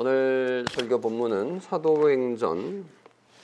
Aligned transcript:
오늘 0.00 0.64
설교 0.70 1.00
본문은 1.00 1.58
사도행전 1.58 2.84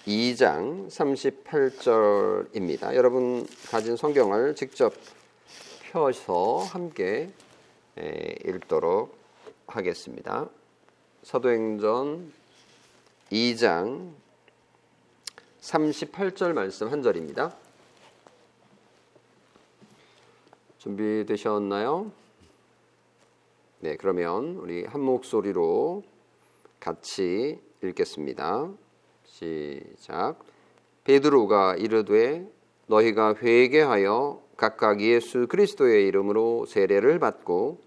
2장 0.06 0.86
38절입니다. 0.86 2.94
여러분 2.94 3.44
가진 3.72 3.96
성경을 3.96 4.54
직접 4.54 4.94
펴서 5.90 6.58
함께 6.58 7.32
읽도록 8.44 9.18
하겠습니다. 9.66 10.48
사도행전 11.24 12.32
2장 13.32 14.12
38절 15.60 16.52
말씀 16.52 16.92
한 16.92 17.02
절입니다. 17.02 17.52
준비되셨나요? 20.78 22.12
네, 23.80 23.96
그러면 23.96 24.54
우리 24.58 24.84
한 24.84 25.00
목소리로 25.00 26.13
같이 26.84 27.58
읽겠습니다. 27.82 28.68
시작. 29.24 30.36
베드로가 31.04 31.76
이르되 31.76 32.46
너희가 32.88 33.36
회개하여 33.36 34.42
각각 34.58 35.00
예수 35.00 35.46
그리스도의 35.46 36.06
이름으로 36.08 36.66
세례를 36.66 37.18
받고 37.20 37.80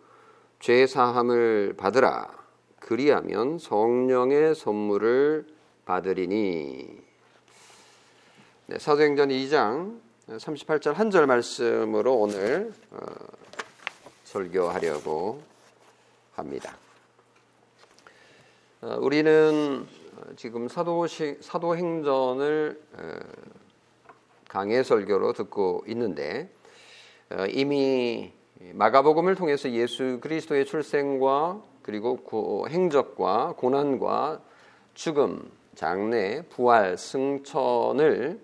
죄 0.59 0.87
사함을 0.87 1.75
받으라. 1.77 2.35
그리하면 2.79 3.59
성령의 3.59 4.55
선물을 4.55 5.45
받으리니. 5.85 6.97
네, 8.65 8.79
사도행전 8.79 9.29
2장 9.29 9.99
38절 10.27 10.93
한 10.93 11.11
절 11.11 11.27
말씀으로 11.27 12.15
오늘 12.15 12.73
어, 12.89 12.97
설교하려고 14.23 15.39
합니다. 16.33 16.75
어, 18.79 18.95
우리는 19.01 19.87
지금 20.35 20.67
사도시, 20.67 21.37
사도행전을 21.41 22.79
어, 22.93 23.01
강해 24.47 24.83
설교로 24.83 25.33
듣고 25.33 25.83
있는데 25.87 26.47
어, 27.31 27.45
이미 27.49 28.31
마가복음을 28.73 29.33
통해서 29.33 29.71
예수 29.71 30.19
그리스도의 30.21 30.67
출생과 30.67 31.59
그리고 31.81 32.67
행적과 32.69 33.55
고난과 33.57 34.41
죽음, 34.93 35.51
장래, 35.73 36.43
부활, 36.47 36.99
승천을 36.99 38.39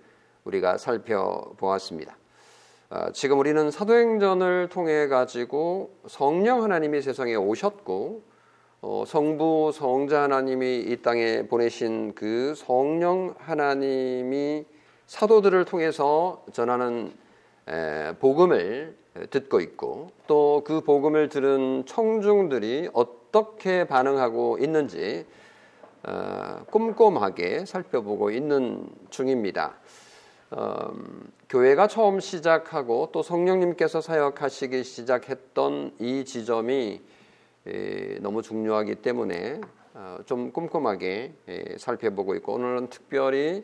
우리가 0.45 0.77
살펴보았습니다. 0.77 2.15
지금 3.13 3.39
우리는 3.39 3.71
사도행전을 3.71 4.69
통해 4.69 5.07
가지고 5.07 5.95
성령 6.07 6.63
하나님이 6.63 7.01
세상에 7.01 7.33
오셨고 7.33 8.32
어, 8.85 9.05
성부 9.07 9.71
성자 9.73 10.23
하나님이 10.23 10.81
이 10.81 10.97
땅에 11.01 11.47
보내신 11.47 12.13
그 12.15 12.53
성령 12.53 13.33
하나님이 13.37 14.65
사도들을 15.07 15.63
통해서 15.63 16.43
전하는 16.51 17.13
에, 17.69 18.11
복음을 18.19 18.97
듣고 19.29 19.61
있고 19.61 20.09
또 20.27 20.63
그 20.65 20.81
복음을 20.81 21.29
들은 21.29 21.85
청중들이 21.85 22.89
어떻게 22.91 23.87
반응하고 23.87 24.57
있는지 24.59 25.25
어, 26.05 26.65
꼼꼼하게 26.69 27.63
살펴보고 27.65 28.31
있는 28.31 28.89
중입니다. 29.09 29.75
음, 30.57 31.31
교회가 31.47 31.87
처음 31.87 32.19
시작하고 32.19 33.11
또 33.13 33.23
성령님께서 33.23 34.01
사역하시기 34.01 34.83
시작했던 34.83 35.93
이 35.99 36.25
지점이 36.25 36.99
에, 36.99 37.12
너무 38.21 38.41
중요하기 38.41 38.95
때문에 38.95 39.61
어, 39.93 40.17
좀 40.25 40.51
꼼꼼하게 40.51 41.33
에, 41.47 41.77
살펴보고 41.77 42.35
있고 42.35 42.53
오늘은 42.53 42.89
특별히 42.89 43.63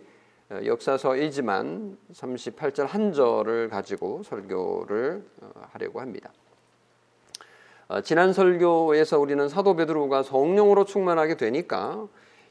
어, 0.50 0.60
역사서이지만 0.64 1.98
38절 2.14 2.86
한 2.86 3.14
절을 3.14 3.70
가지고 3.70 4.22
설교를 4.24 5.24
어, 5.42 5.52
하려고 5.72 6.02
합니다. 6.02 6.32
어, 7.88 8.02
지난 8.02 8.32
설교에서 8.32 9.20
우리는 9.20 9.50
사도 9.50 9.76
베드로가 9.76 10.22
성령으로 10.22 10.86
충만하게 10.86 11.36
되니까 11.36 12.08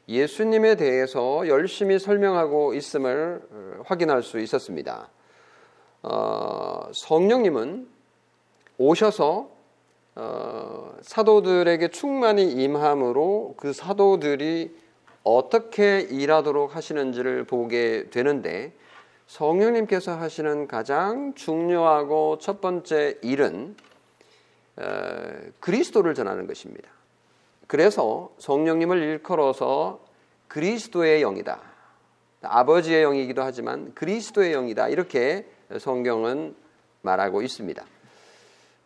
예수님에 0.09 0.75
대해서 0.75 1.47
열심히 1.47 1.99
설명하고 1.99 2.73
있음을 2.73 3.41
어, 3.49 3.81
확인할 3.85 4.23
수 4.23 4.39
있었습니다. 4.39 5.09
어, 6.03 6.89
성령님은 6.93 7.87
오셔서 8.77 9.58
어, 10.21 10.97
사도들에게 11.01 11.87
충만히 11.91 12.51
임함으로 12.51 13.53
그 13.55 13.71
사도들이 13.71 14.75
어떻게 15.23 16.01
일하도록 16.01 16.75
하시는지를 16.75 17.45
보게 17.45 18.09
되는데 18.09 18.73
성령님께서 19.27 20.17
하시는 20.17 20.67
가장 20.67 21.35
중요하고 21.35 22.37
첫 22.39 22.59
번째 22.59 23.17
일은 23.21 23.77
어, 24.75 24.83
그리스도를 25.61 26.13
전하는 26.15 26.47
것입니다. 26.47 26.89
그래서 27.67 28.29
성령님을 28.39 28.97
일컬어서 28.97 30.01
그리스도의 30.49 31.21
영이다. 31.21 31.61
아버지의 32.41 33.03
영이기도 33.03 33.41
하지만 33.41 33.93
그리스도의 33.93 34.51
영이다. 34.51 34.89
이렇게 34.89 35.45
성경은 35.79 36.55
말하고 37.03 37.41
있습니다. 37.41 37.85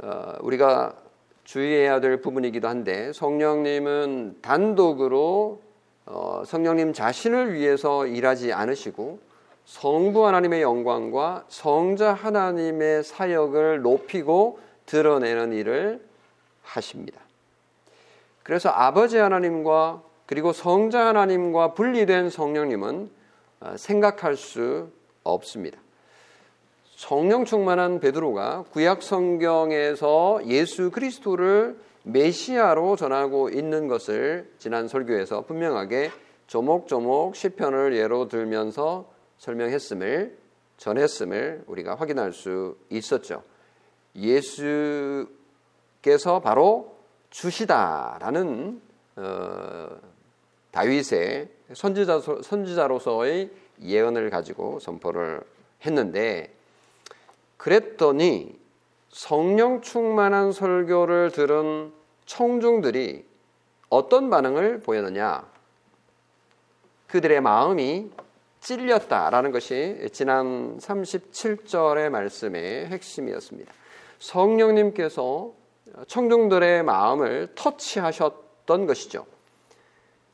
어, 0.03 0.33
우리가 0.41 1.02
주의해야 1.43 1.99
될 1.99 2.21
부분이기도 2.21 2.67
한데 2.67 3.11
성령님은 3.13 4.39
단독으로 4.41 5.61
어, 6.05 6.43
성령님 6.45 6.93
자신을 6.93 7.53
위해서 7.53 8.05
일하지 8.05 8.53
않으시고 8.53 9.19
성부 9.65 10.27
하나님의 10.27 10.61
영광과 10.61 11.45
성자 11.47 12.13
하나님의 12.13 13.03
사역을 13.03 13.81
높이고 13.81 14.59
드러내는 14.85 15.53
일을 15.53 16.05
하십니다. 16.63 17.21
그래서 18.43 18.69
아버지 18.69 19.17
하나님과 19.17 20.03
그리고 20.25 20.51
성자 20.51 21.07
하나님과 21.07 21.73
분리된 21.73 22.29
성령님은 22.29 23.09
어, 23.61 23.75
생각할 23.77 24.35
수 24.35 24.89
없습니다. 25.23 25.82
성령 27.03 27.43
충만한 27.43 27.99
베드로가 27.99 28.63
구약 28.71 29.03
성경에서 29.03 30.39
예수 30.47 30.89
그리스도를 30.89 31.77
메시아로 32.03 32.95
전하고 32.95 33.49
있는 33.49 33.89
것을 33.89 34.49
지난 34.57 34.87
설교에서 34.87 35.41
분명하게 35.41 36.11
조목조목 36.47 37.35
시편을 37.35 37.97
예로 37.97 38.29
들면서 38.29 39.11
설명했음을 39.37 40.37
전했음을 40.77 41.65
우리가 41.67 41.95
확인할 41.95 42.31
수 42.31 42.77
있었죠. 42.89 43.43
예수께서 44.15 45.27
바로 46.41 46.95
주시다라는 47.31 48.81
어, 49.17 49.89
다윗의 50.71 51.49
선지자, 51.73 52.21
선지자로서의 52.43 53.51
예언을 53.81 54.29
가지고 54.29 54.79
선포를 54.79 55.41
했는데 55.85 56.62
그랬더니 57.63 58.59
성령 59.07 59.79
충만한 59.79 60.51
설교를 60.51 61.31
들은 61.31 61.93
청중들이 62.25 63.25
어떤 63.87 64.29
반응을 64.29 64.81
보였느냐? 64.81 65.47
그들의 67.07 67.39
마음이 67.39 68.11
찔렸다라는 68.59 69.53
것이 69.53 70.09
지난 70.11 70.77
37절의 70.77 72.09
말씀의 72.09 72.87
핵심이었습니다. 72.87 73.71
성령님께서 74.19 75.53
청중들의 76.07 76.83
마음을 76.83 77.47
터치하셨던 77.55 78.87
것이죠. 78.87 79.25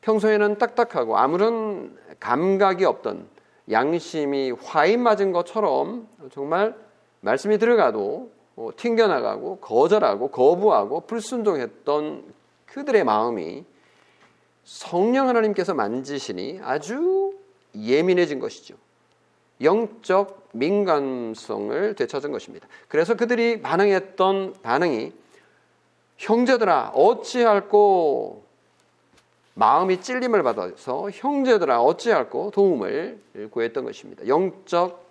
평소에는 0.01 0.57
딱딱하고 0.57 1.15
아무런 1.15 1.95
감각이 2.19 2.85
없던 2.85 3.29
양심이 3.69 4.49
화인 4.49 5.03
맞은 5.03 5.31
것처럼 5.31 6.07
정말 6.31 6.88
말씀이 7.21 7.57
들어가도 7.57 8.31
뭐 8.55 8.73
튕겨나가고 8.75 9.57
거절하고 9.59 10.31
거부하고 10.31 11.01
불순종했던 11.01 12.33
그들의 12.65 13.03
마음이 13.03 13.63
성령 14.63 15.27
하나님께서 15.27 15.73
만지시니 15.73 16.59
아주 16.61 17.33
예민해진 17.75 18.39
것이죠. 18.39 18.75
영적 19.61 20.49
민감성을 20.53 21.95
되찾은 21.95 22.31
것입니다. 22.31 22.67
그래서 22.87 23.15
그들이 23.15 23.61
반응했던 23.61 24.55
반응이 24.61 25.11
형제들아 26.17 26.89
어찌할꼬 26.89 28.43
마음이 29.55 30.01
찔림을 30.01 30.43
받아서 30.43 31.09
형제들아 31.11 31.81
어찌할꼬 31.81 32.51
도움을 32.51 33.19
구했던 33.51 33.83
것입니다. 33.83 34.27
영적 34.27 35.08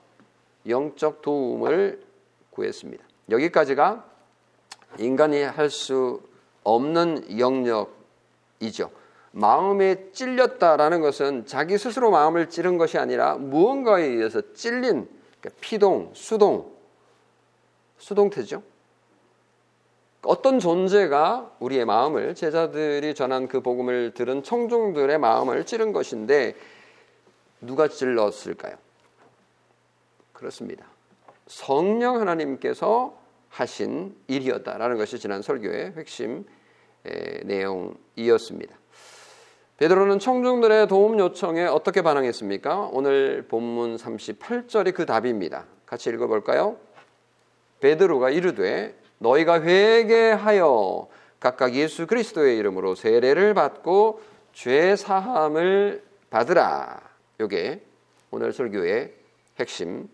영적 0.68 1.22
도움을 1.22 2.02
구했습니다. 2.50 3.04
여기까지가 3.30 4.04
인간이 4.98 5.42
할 5.42 5.70
수 5.70 6.28
없는 6.64 7.38
영역이죠. 7.38 8.90
마음에 9.32 10.10
찔렸다라는 10.12 11.00
것은 11.00 11.46
자기 11.46 11.78
스스로 11.78 12.10
마음을 12.10 12.50
찌른 12.50 12.76
것이 12.78 12.98
아니라 12.98 13.36
무언가에 13.36 14.04
의해서 14.04 14.52
찔린 14.54 15.08
그러니까 15.40 15.60
피동, 15.60 16.10
수동, 16.14 16.72
수동태죠. 17.98 18.62
어떤 20.22 20.58
존재가 20.58 21.56
우리의 21.60 21.84
마음을 21.84 22.34
제자들이 22.34 23.14
전한 23.14 23.48
그 23.48 23.60
복음을 23.60 24.12
들은 24.14 24.42
청중들의 24.42 25.18
마음을 25.18 25.64
찌른 25.64 25.92
것인데 25.92 26.54
누가 27.60 27.88
찔렀을까요? 27.88 28.76
그렇습니다. 30.38 30.86
성령 31.48 32.20
하나님께서 32.20 33.18
하신 33.48 34.14
일이었다라는 34.28 34.96
것이 34.96 35.18
지난 35.18 35.42
설교의 35.42 35.94
핵심 35.96 36.44
내용이었습니다. 37.42 38.76
베드로는 39.78 40.20
청중들의 40.20 40.86
도움 40.86 41.18
요청에 41.18 41.64
어떻게 41.64 42.02
반응했습니까? 42.02 42.90
오늘 42.92 43.46
본문 43.48 43.96
38절이 43.96 44.94
그 44.94 45.06
답입니다. 45.06 45.66
같이 45.86 46.08
읽어볼까요? 46.10 46.76
베드로가 47.80 48.30
이르되 48.30 48.96
너희가 49.18 49.62
회개하여 49.62 51.08
각각 51.40 51.74
예수 51.74 52.06
그리스도의 52.06 52.58
이름으로 52.58 52.94
세례를 52.94 53.54
받고 53.54 54.22
죄 54.52 54.94
사함을 54.94 56.04
받으라. 56.30 57.00
요게 57.40 57.82
오늘 58.30 58.52
설교의 58.52 59.14
핵심 59.58 60.08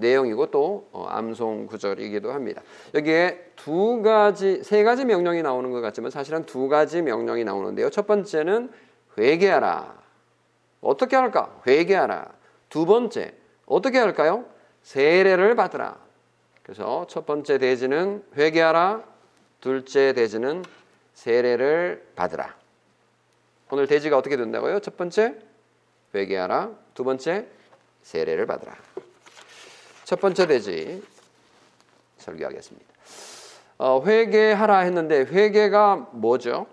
내용이고 0.00 0.50
또 0.50 0.88
어, 0.92 1.06
암송 1.08 1.66
구절이기도 1.66 2.32
합니다. 2.32 2.62
여기에 2.94 3.52
두 3.56 4.02
가지, 4.02 4.62
세 4.64 4.82
가지 4.82 5.04
명령이 5.04 5.42
나오는 5.42 5.70
것 5.70 5.80
같지만 5.80 6.10
사실은 6.10 6.44
두 6.46 6.68
가지 6.68 7.02
명령이 7.02 7.44
나오는데요. 7.44 7.90
첫 7.90 8.06
번째는 8.06 8.70
회개하라. 9.18 10.00
어떻게 10.80 11.16
할까? 11.16 11.60
회개하라. 11.66 12.32
두 12.68 12.86
번째, 12.86 13.34
어떻게 13.66 13.98
할까요? 13.98 14.44
세례를 14.82 15.54
받으라. 15.54 15.98
그래서 16.62 17.06
첫 17.08 17.26
번째 17.26 17.58
대지는 17.58 18.24
회개하라. 18.36 19.02
둘째 19.60 20.12
대지는 20.12 20.64
세례를 21.14 22.06
받으라. 22.16 22.56
오늘 23.70 23.86
대지가 23.86 24.16
어떻게 24.16 24.36
된다고요? 24.36 24.80
첫 24.80 24.96
번째, 24.96 25.36
회개하라. 26.14 26.70
두 26.94 27.04
번째, 27.04 27.46
세례를 28.02 28.46
받으라. 28.46 28.74
첫 30.10 30.20
번째 30.20 30.48
대지 30.48 31.00
설교하겠습니다. 32.16 32.84
어, 33.78 34.02
회개하라 34.04 34.78
했는데 34.78 35.20
회개가 35.20 36.08
뭐죠? 36.10 36.66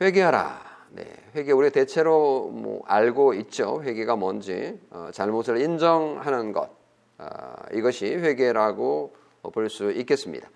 회개하라. 0.00 0.60
네, 0.90 1.04
회개 1.36 1.52
우리 1.52 1.70
대체로 1.70 2.48
뭐 2.48 2.82
알고 2.86 3.34
있죠. 3.34 3.84
회개가 3.84 4.16
뭔지 4.16 4.80
어, 4.90 5.10
잘못을 5.12 5.60
인정하는 5.60 6.52
것 6.52 6.70
어, 7.18 7.54
이것이 7.72 8.06
회개라고 8.06 9.14
볼 9.52 9.68
수 9.70 9.92
있겠습니다. 9.92 10.50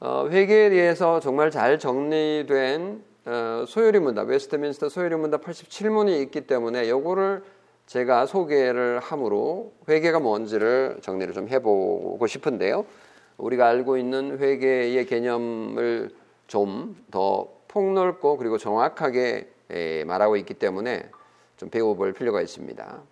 어, 0.00 0.28
회개에 0.28 0.68
대해서 0.68 1.18
정말 1.18 1.50
잘 1.50 1.78
정리된 1.78 3.02
어, 3.24 3.64
소요리 3.66 4.00
문답 4.00 4.28
웨스트민스터 4.28 4.90
소요리 4.90 5.16
문답 5.16 5.44
87문이 5.44 6.20
있기 6.24 6.42
때문에 6.42 6.90
요거를 6.90 7.42
제가 7.86 8.26
소개를 8.26 9.00
함으로 9.00 9.72
회개가 9.88 10.20
뭔지를 10.20 10.98
정리를 11.02 11.32
좀 11.34 11.48
해보고 11.48 12.26
싶은데요. 12.26 12.84
우리가 13.36 13.66
알고 13.68 13.96
있는 13.96 14.38
회개의 14.38 15.06
개념을 15.06 16.10
좀 16.46 16.96
더 17.10 17.48
폭넓고 17.68 18.36
그리고 18.36 18.56
정확하게 18.56 19.50
말하고 20.06 20.36
있기 20.36 20.54
때문에 20.54 21.10
좀 21.56 21.68
배워볼 21.70 22.12
필요가 22.12 22.40
있습니다. 22.40 23.02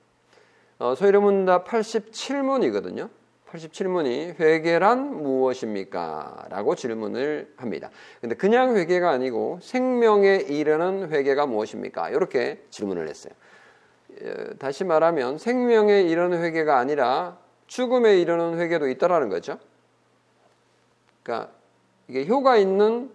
어, 0.78 0.94
소이름문답 0.94 1.66
87문이거든요. 1.66 3.08
87문이 3.50 4.38
회개란 4.40 5.22
무엇입니까? 5.22 6.46
라고 6.48 6.74
질문을 6.74 7.52
합니다. 7.56 7.90
근데 8.20 8.34
그냥 8.34 8.76
회개가 8.76 9.10
아니고 9.10 9.58
생명에 9.60 10.36
이르는 10.48 11.10
회개가 11.10 11.46
무엇입니까? 11.46 12.10
이렇게 12.10 12.64
질문을 12.70 13.08
했어요. 13.08 13.34
다시 14.58 14.84
말하면 14.84 15.38
생명에 15.38 16.02
이르는 16.02 16.42
회개가 16.42 16.78
아니라 16.78 17.38
죽음에 17.66 18.18
이르는 18.20 18.58
회개도 18.58 18.88
있다라는 18.88 19.28
거죠. 19.28 19.58
그러니까 21.22 21.52
이게 22.08 22.26
효과 22.26 22.56
있는 22.56 23.10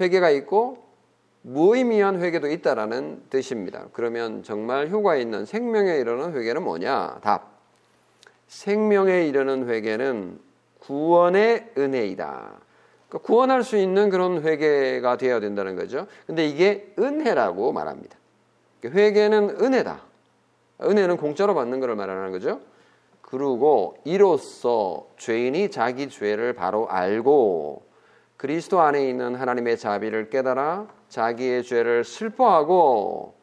회개가 0.00 0.30
있고 0.30 0.82
무의미한 1.42 2.20
회개도 2.20 2.50
있다라는 2.50 3.24
뜻입니다. 3.30 3.86
그러면 3.92 4.42
정말 4.42 4.88
효과 4.88 5.16
있는 5.16 5.44
생명에 5.44 5.96
이르는 5.96 6.34
회개는 6.34 6.62
뭐냐? 6.62 7.18
답. 7.22 7.50
생명에 8.48 9.26
이르는 9.26 9.68
회개는 9.68 10.38
구원의 10.80 11.72
은혜이다. 11.78 12.52
그러니까 13.08 13.26
구원할 13.26 13.62
수 13.62 13.76
있는 13.76 14.08
그런 14.10 14.42
회개가 14.42 15.16
되어야 15.16 15.40
된다는 15.40 15.76
거죠. 15.76 16.06
근데 16.26 16.46
이게 16.46 16.92
은혜라고 16.98 17.72
말합니다. 17.72 18.16
그러니까 18.80 19.00
회개는 19.00 19.62
은혜다. 19.62 20.11
은혜는 20.80 21.16
공짜로 21.16 21.54
받는 21.54 21.80
것을 21.80 21.94
말하는 21.94 22.32
거죠. 22.32 22.60
그리고 23.20 23.96
이로써 24.04 25.06
죄인이 25.16 25.70
자기 25.70 26.08
죄를 26.08 26.52
바로 26.52 26.88
알고 26.88 27.82
그리스도 28.36 28.80
안에 28.80 29.08
있는 29.08 29.36
하나님의 29.36 29.78
자비를 29.78 30.28
깨달아 30.28 30.88
자기의 31.08 31.62
죄를 31.62 32.04
슬퍼하고 32.04 33.34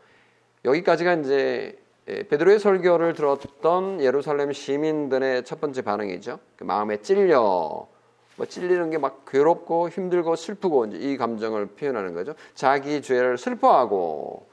여기까지가 0.66 1.14
이제 1.16 1.80
베드로의 2.06 2.60
설교를 2.60 3.14
들었던 3.14 4.02
예루살렘 4.02 4.52
시민들의 4.52 5.46
첫 5.46 5.62
번째 5.62 5.82
반응이죠. 5.84 6.40
그 6.58 6.64
마음에 6.64 6.98
찔려 6.98 7.88
뭐 8.36 8.46
찔리는 8.48 8.90
게 8.90 8.98
막 8.98 9.26
괴롭고 9.26 9.90
힘들고 9.90 10.36
슬프고 10.36 10.86
이 10.88 11.18
감정을 11.18 11.68
표현하는 11.68 12.14
거죠. 12.14 12.34
자기 12.56 13.02
죄를 13.02 13.38
슬퍼하고 13.38 14.49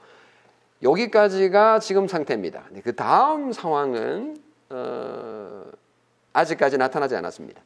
여기까지가 0.83 1.79
지금 1.81 2.07
상태입니다. 2.07 2.65
그 2.85 2.95
다음 2.95 3.53
상황은 3.53 4.37
어, 4.71 5.65
아직까지 6.33 6.77
나타나지 6.77 7.17
않았습니다. 7.17 7.63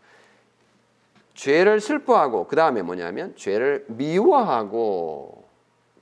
죄를 1.35 1.81
슬퍼하고 1.81 2.47
그 2.47 2.57
다음에 2.57 2.83
뭐냐면 2.83 3.35
죄를 3.37 3.85
미워하고 3.89 5.45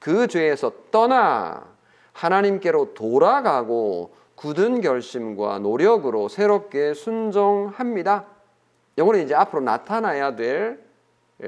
그 0.01 0.27
죄에서 0.27 0.73
떠나 0.91 1.67
하나님께로 2.13 2.95
돌아가고 2.95 4.13
굳은 4.35 4.81
결심과 4.81 5.59
노력으로 5.61 6.29
새롭게 6.29 6.95
순종합니다. 6.95 8.27
이거는 8.97 9.25
이제 9.25 9.35
앞으로 9.35 9.63
나타나야 9.63 10.37
될 10.37 10.81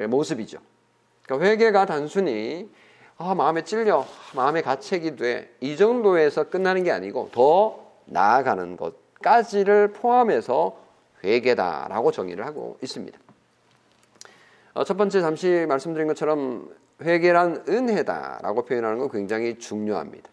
모습이죠. 0.08 0.58
그러니까 1.24 1.48
회개가 1.48 1.86
단순히 1.86 2.70
아, 3.22 3.34
마음에 3.34 3.62
찔려, 3.64 4.06
마음에 4.34 4.62
가책이 4.62 5.16
돼. 5.16 5.54
이 5.60 5.76
정도에서 5.76 6.44
끝나는 6.44 6.84
게 6.84 6.90
아니고 6.90 7.28
더 7.32 7.78
나아가는 8.06 8.78
것까지를 8.78 9.92
포함해서 9.92 10.78
회개다라고 11.22 12.12
정의를 12.12 12.46
하고 12.46 12.78
있습니다. 12.82 13.18
어, 14.72 14.84
첫 14.84 14.96
번째 14.96 15.20
잠시 15.20 15.66
말씀드린 15.68 16.06
것처럼 16.06 16.70
회개란 17.02 17.64
은혜다라고 17.68 18.64
표현하는 18.64 18.98
건 18.98 19.10
굉장히 19.10 19.58
중요합니다. 19.58 20.30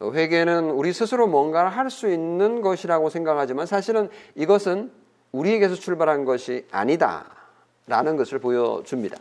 어, 0.00 0.12
회개는 0.12 0.72
우리 0.72 0.92
스스로 0.92 1.26
뭔가를 1.26 1.70
할 1.70 1.88
수 1.88 2.06
있는 2.06 2.60
것이라고 2.60 3.08
생각하지만 3.08 3.64
사실은 3.64 4.10
이것은 4.34 4.92
우리에게서 5.32 5.74
출발한 5.74 6.26
것이 6.26 6.66
아니다라는 6.70 8.18
것을 8.18 8.40
보여줍니다. 8.40 9.16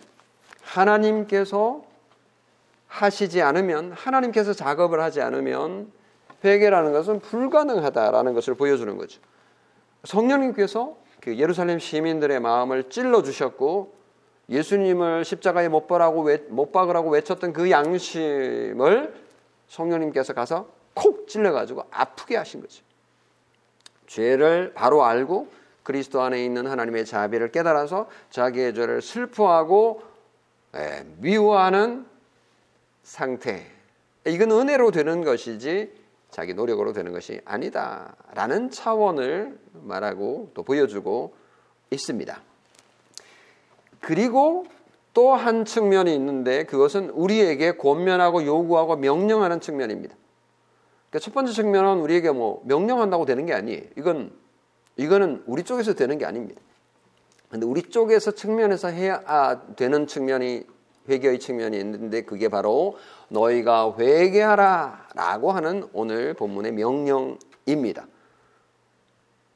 하나님께서 0.63 1.87
하시지 2.89 3.41
않으면 3.41 3.93
하나님께서 3.93 4.53
작업을 4.53 4.99
하지 4.99 5.21
않으면 5.21 5.91
회개라는 6.43 6.91
것은 6.91 7.19
불가능하다라는 7.19 8.33
것을 8.33 8.55
보여주는 8.55 8.97
거죠. 8.97 9.21
성령님께서 10.03 10.97
그 11.21 11.37
예루살렘 11.37 11.79
시민들의 11.79 12.39
마음을 12.39 12.89
찔러 12.89 13.21
주셨고 13.23 13.93
예수님을 14.49 15.23
십자가에 15.23 15.69
못 15.69 15.87
박으라고 15.87 16.27
못 16.49 16.71
박으라고 16.71 17.11
외쳤던 17.11 17.53
그 17.53 17.69
양심을 17.69 19.13
성령님께서 19.67 20.33
가서 20.33 20.67
콕 20.95 21.27
찔러 21.27 21.51
가지고 21.51 21.85
아프게 21.91 22.35
하신 22.35 22.61
거죠. 22.61 22.83
죄를 24.07 24.73
바로 24.73 25.03
알고 25.03 25.47
그리스도 25.83 26.21
안에 26.21 26.43
있는 26.43 26.65
하나님의 26.65 27.05
자비를 27.05 27.51
깨달아서 27.51 28.09
자기의 28.31 28.73
죄를 28.73 29.01
슬퍼하고 29.01 30.01
예, 30.75 31.05
미워하는 31.17 32.05
상태. 33.09 33.65
이건 34.27 34.51
은혜로 34.51 34.91
되는 34.91 35.23
것이지 35.23 35.91
자기 36.29 36.53
노력으로 36.53 36.93
되는 36.93 37.11
것이 37.11 37.41
아니다라는 37.43 38.69
차원을 38.69 39.57
말하고 39.73 40.51
또 40.53 40.61
보여주고 40.61 41.33
있습니다. 41.89 42.39
그리고 43.99 44.67
또 45.15 45.33
한 45.35 45.65
측면이 45.65 46.13
있는데 46.13 46.65
그것은 46.65 47.09
우리에게 47.09 47.77
권면하고 47.77 48.45
요구하고 48.45 48.95
명령하는 48.95 49.59
측면입니다. 49.59 50.15
그러니까 51.09 51.25
첫 51.25 51.33
번째 51.33 51.51
측면은 51.51 52.01
우리에게 52.01 52.29
뭐 52.29 52.61
명령한다고 52.65 53.25
되는 53.25 53.47
게 53.47 53.53
아니에요. 53.53 53.81
이건 53.97 54.31
이거는 54.97 55.43
우리 55.47 55.63
쪽에서 55.63 55.95
되는 55.95 56.19
게 56.19 56.25
아닙니다. 56.25 56.61
근데 57.49 57.65
우리 57.65 57.81
쪽에서 57.81 58.31
측면에서 58.31 58.89
해야 58.89 59.23
아, 59.25 59.61
되는 59.75 60.05
측면이 60.05 60.63
회개의 61.09 61.39
측면이 61.39 61.77
있는데 61.77 62.21
그게 62.21 62.47
바로 62.47 62.97
너희가 63.29 63.95
회개하라라고 63.97 65.51
하는 65.51 65.87
오늘 65.93 66.33
본문의 66.33 66.71
명령입니다. 66.73 68.07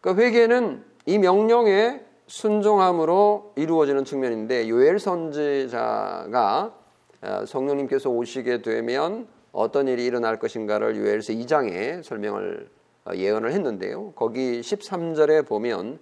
그 0.01 0.15
회개는 0.15 0.83
이 1.05 1.17
명령에 1.17 2.01
순종함으로 2.27 3.53
이루어지는 3.55 4.05
측면인데 4.05 4.69
요엘 4.69 4.99
선지자가 4.99 6.73
어, 7.21 7.45
성령님께서 7.45 8.09
오시게 8.09 8.61
되면 8.61 9.27
어떤 9.53 9.87
일이 9.87 10.03
일어날 10.03 10.39
것인가를 10.39 10.97
요엘서 10.97 11.33
2장에 11.33 12.03
설명을 12.03 12.69
어, 13.05 13.11
예언을 13.15 13.51
했는데요. 13.51 14.11
거기 14.13 14.59
13절에 14.59 15.47
보면 15.47 15.99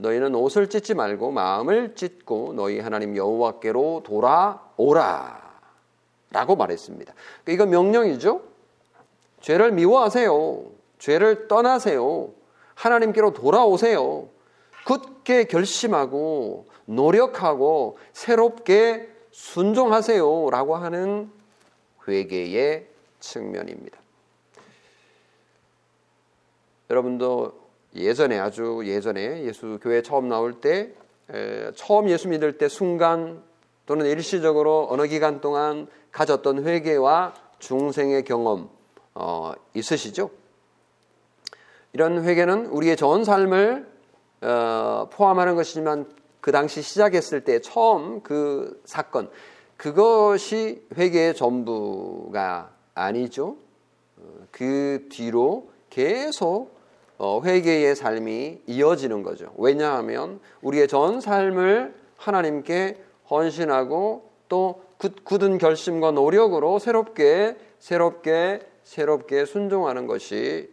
너희는 0.00 0.34
옷을 0.34 0.68
찢지 0.68 0.94
말고 0.94 1.30
마음을 1.30 1.94
찢고 1.94 2.54
너희 2.54 2.80
하나님 2.80 3.16
여호와께로 3.16 4.02
돌아오라 4.04 5.50
라고 6.30 6.56
말했습니다. 6.56 7.12
그러니까 7.44 7.52
이건 7.52 7.70
명령이죠. 7.70 8.42
죄를 9.40 9.72
미워하세요. 9.72 10.64
죄를 10.98 11.48
떠나세요. 11.48 12.30
하나님께로 12.74 13.32
돌아오세요. 13.32 14.28
굳게 14.86 15.44
결심하고 15.44 16.66
노력하고 16.86 17.98
새롭게 18.12 19.08
순종하세요. 19.32 20.50
라고 20.50 20.76
하는 20.76 21.30
회개의 22.08 22.86
측면입니다. 23.20 23.98
여러분도 26.88 27.59
예전에 27.94 28.38
아주 28.38 28.82
예전에 28.84 29.44
예수 29.44 29.78
교회 29.82 30.02
처음 30.02 30.28
나올 30.28 30.60
때 30.60 30.92
에, 31.32 31.72
처음 31.74 32.08
예수 32.08 32.28
믿을 32.28 32.58
때 32.58 32.68
순간 32.68 33.42
또는 33.86 34.06
일시적으로 34.06 34.86
어느 34.90 35.06
기간 35.06 35.40
동안 35.40 35.88
가졌던 36.12 36.64
회개와 36.64 37.34
중생의 37.58 38.24
경험 38.24 38.70
어, 39.14 39.52
있으시죠? 39.74 40.30
이런 41.92 42.24
회개는 42.24 42.66
우리의 42.66 42.96
전 42.96 43.24
삶을 43.24 43.88
어, 44.42 45.08
포함하는 45.12 45.56
것이지만 45.56 46.06
그 46.40 46.52
당시 46.52 46.82
시작했을 46.82 47.42
때 47.42 47.60
처음 47.60 48.22
그 48.22 48.80
사건 48.84 49.28
그것이 49.76 50.86
회개의 50.96 51.34
전부가 51.34 52.70
아니죠. 52.94 53.56
어, 54.16 54.46
그 54.50 55.08
뒤로 55.10 55.70
계속 55.90 56.74
어, 56.74 56.79
회개의 57.44 57.94
삶이 57.94 58.62
이어지는 58.66 59.22
거죠. 59.22 59.52
왜냐하면 59.58 60.40
우리의 60.62 60.88
전 60.88 61.20
삶을 61.20 61.94
하나님께 62.16 63.02
헌신하고 63.30 64.30
또 64.48 64.82
굳은 65.24 65.58
결심과 65.58 66.10
노력으로 66.10 66.78
새롭게 66.78 67.56
새롭게 67.78 68.60
새롭게 68.82 69.44
순종하는 69.44 70.06
것이 70.06 70.70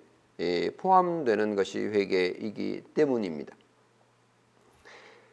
포함되는 0.78 1.56
것이 1.56 1.80
회개이기 1.80 2.84
때문입니다. 2.94 3.56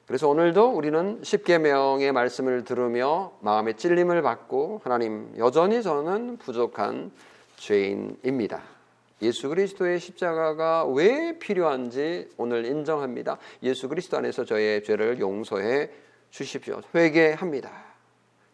그래서 0.06 0.28
오늘도 0.28 0.70
우리는 0.70 1.20
십계명의 1.22 2.12
말씀을 2.12 2.64
들으며 2.64 3.32
마음의 3.40 3.76
찔림을 3.76 4.20
받고 4.20 4.82
하나님 4.84 5.32
여전히 5.38 5.82
저는 5.82 6.36
부족한 6.36 7.10
죄인입니다. 7.56 8.73
예수 9.22 9.48
그리스도의 9.48 10.00
십자가가 10.00 10.86
왜 10.86 11.38
필요한지 11.38 12.28
오늘 12.36 12.64
인정합니다. 12.64 13.38
예수 13.62 13.88
그리스도 13.88 14.16
안에서 14.18 14.44
저의 14.44 14.82
죄를 14.82 15.20
용서해 15.20 15.90
주십시오. 16.30 16.80
회개합니다. 16.94 17.70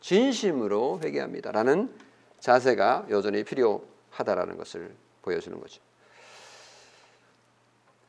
진심으로 0.01 1.01
회개합니다. 1.03 1.53
라는 1.53 1.93
자세가 2.39 3.07
여전히 3.11 3.45
필요하다라는 3.45 4.57
것을 4.57 4.95
보여주는 5.23 5.59
거죠. 5.59 5.81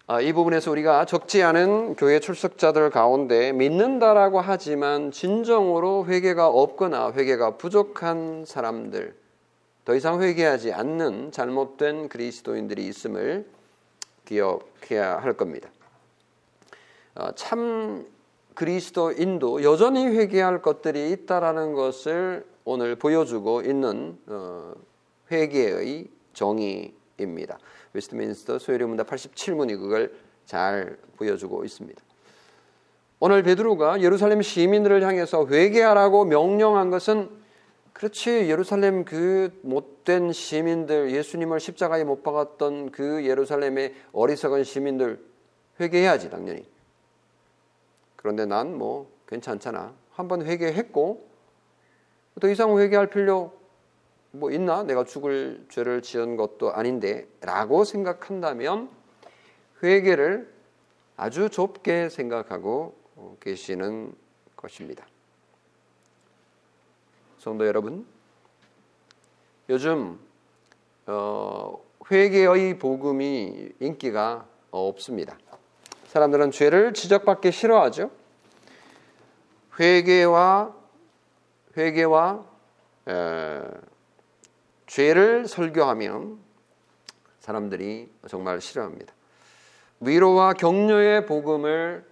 아, 0.08 0.20
이 0.20 0.34
부분에서 0.34 0.72
우리가 0.72 1.06
적지 1.06 1.42
않은 1.42 1.96
교회 1.96 2.20
출석자들 2.20 2.90
가운데 2.90 3.54
믿는다라고 3.54 4.42
하지만 4.42 5.12
진정으로 5.12 6.06
회개가 6.06 6.48
없거나 6.48 7.14
회개가 7.14 7.56
부족한 7.58 8.44
사람들 8.46 9.16
더 9.86 9.96
이상 9.96 10.22
회개하지 10.22 10.74
않는 10.74 11.32
잘못된 11.32 12.10
그리스도인들이 12.10 12.88
있음을 12.88 13.48
기억해야 14.26 15.18
할 15.18 15.34
겁니다. 15.34 15.70
어, 17.16 17.32
참 17.36 18.06
그리스도인도 18.54 19.64
여전히 19.64 20.06
회개할 20.06 20.62
것들이 20.62 21.12
있다라는 21.12 21.74
것을 21.74 22.46
오늘 22.64 22.96
보여주고 22.96 23.62
있는 23.62 24.18
어, 24.28 24.74
회개의 25.32 26.08
정의입니다. 26.34 27.58
웨스트민스터 27.94 28.60
소요리문답 28.60 29.08
87문이 29.08 29.80
그걸 29.80 30.14
잘 30.46 30.98
보여주고 31.18 31.66
있습니다. 31.66 32.02
오늘 33.20 33.44
베드로가 33.44 34.02
예루살렘 34.02 34.42
시민들을 34.42 35.04
향해서 35.04 35.48
회개하라고 35.48 36.26
명령한 36.26 36.90
것은 36.90 37.41
그렇지 38.02 38.50
예루살렘 38.50 39.06
그 39.06 39.56
못된 39.62 40.32
시민들 40.32 41.12
예수님을 41.12 41.60
십자가에 41.60 42.04
못 42.04 42.24
박았던 42.24 42.90
그 42.90 43.24
예루살렘의 43.28 43.94
어리석은 44.12 44.64
시민들 44.64 45.24
회개해야지 45.80 46.32
당연히. 46.32 46.68
그런데 48.16 48.48
난 48.48 48.74
뭐 48.74 49.08
괜찮잖아. 49.28 49.94
한번 50.14 50.44
회개했고 50.44 51.30
더 52.40 52.50
이상 52.50 52.76
회개할 52.80 53.12
필요 53.12 53.54
뭐 54.32 54.50
있나? 54.50 54.82
내가 54.82 55.04
죽을 55.04 55.64
죄를 55.70 56.02
지은 56.02 56.38
것도 56.38 56.74
아닌데 56.74 57.28
라고 57.42 57.84
생각한다면 57.84 58.90
회개를 59.84 60.52
아주 61.18 61.52
좁게 61.52 62.10
생각하고 62.10 62.96
계시는 63.42 64.16
것입니다. 64.56 65.06
성도 67.42 67.66
여러분, 67.66 68.06
요즘 69.68 70.20
어, 71.08 71.84
회개의 72.12 72.78
복음이 72.78 73.70
인기가 73.80 74.46
없습니다. 74.70 75.40
사람들은 76.06 76.52
죄를 76.52 76.94
지적받기 76.94 77.52
싫어하죠. 77.52 78.12
회개와 79.80 80.76
회개와 81.76 82.46
에, 83.10 83.62
죄를 84.86 85.48
설교하면 85.48 86.38
사람들이 87.40 88.12
정말 88.28 88.62
싫어합니다. 88.62 89.16
위로와 90.00 90.54
격려의 90.54 91.26
복음을 91.26 92.06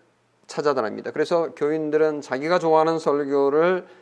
찾아다닙니다. 0.47 1.11
그래서 1.11 1.53
교인들은 1.53 2.21
자기가 2.21 2.57
좋아하는 2.57 2.97
설교를 2.97 3.99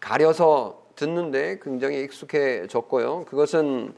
가려서 0.00 0.86
듣는데 0.96 1.60
굉장히 1.62 2.02
익숙해졌고요. 2.02 3.24
그것은 3.26 3.94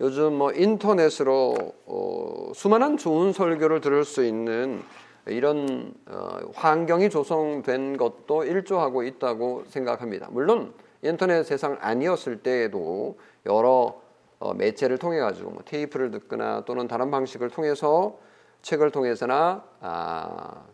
요즘 0.00 0.34
뭐 0.34 0.52
인터넷으로 0.52 1.54
어, 1.86 2.52
수많은 2.54 2.96
좋은 2.96 3.32
설교를 3.32 3.80
들을 3.80 4.04
수 4.04 4.24
있는 4.24 4.82
이런 5.26 5.94
어, 6.06 6.38
환경이 6.54 7.08
조성된 7.08 7.96
것도 7.96 8.44
일조하고 8.44 9.04
있다고 9.04 9.64
생각합니다. 9.68 10.28
물론 10.30 10.74
인터넷 11.02 11.44
세상 11.44 11.78
아니었을 11.80 12.42
때에도 12.42 13.16
여러 13.46 14.00
어, 14.38 14.54
매체를 14.54 14.98
통해 14.98 15.20
가지고 15.20 15.50
뭐 15.50 15.62
테이프를 15.64 16.10
듣거나 16.10 16.64
또는 16.64 16.88
다른 16.88 17.10
방식을 17.10 17.50
통해서 17.50 18.18
책을 18.62 18.90
통해서나 18.90 19.64
아, 19.80 20.64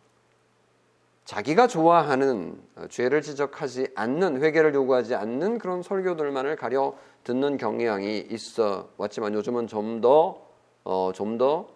자기가 1.28 1.66
좋아하는 1.66 2.58
어, 2.74 2.86
죄를 2.88 3.20
지적하지 3.20 3.88
않는 3.94 4.40
회개를 4.42 4.72
요구하지 4.72 5.14
않는 5.14 5.58
그런 5.58 5.82
설교들만을 5.82 6.56
가려 6.56 6.96
듣는 7.22 7.58
경향이 7.58 8.28
있어 8.30 8.88
왔지만 8.96 9.34
요즘은 9.34 9.66
좀더 9.66 10.40
어, 10.84 11.12
좀더 11.14 11.68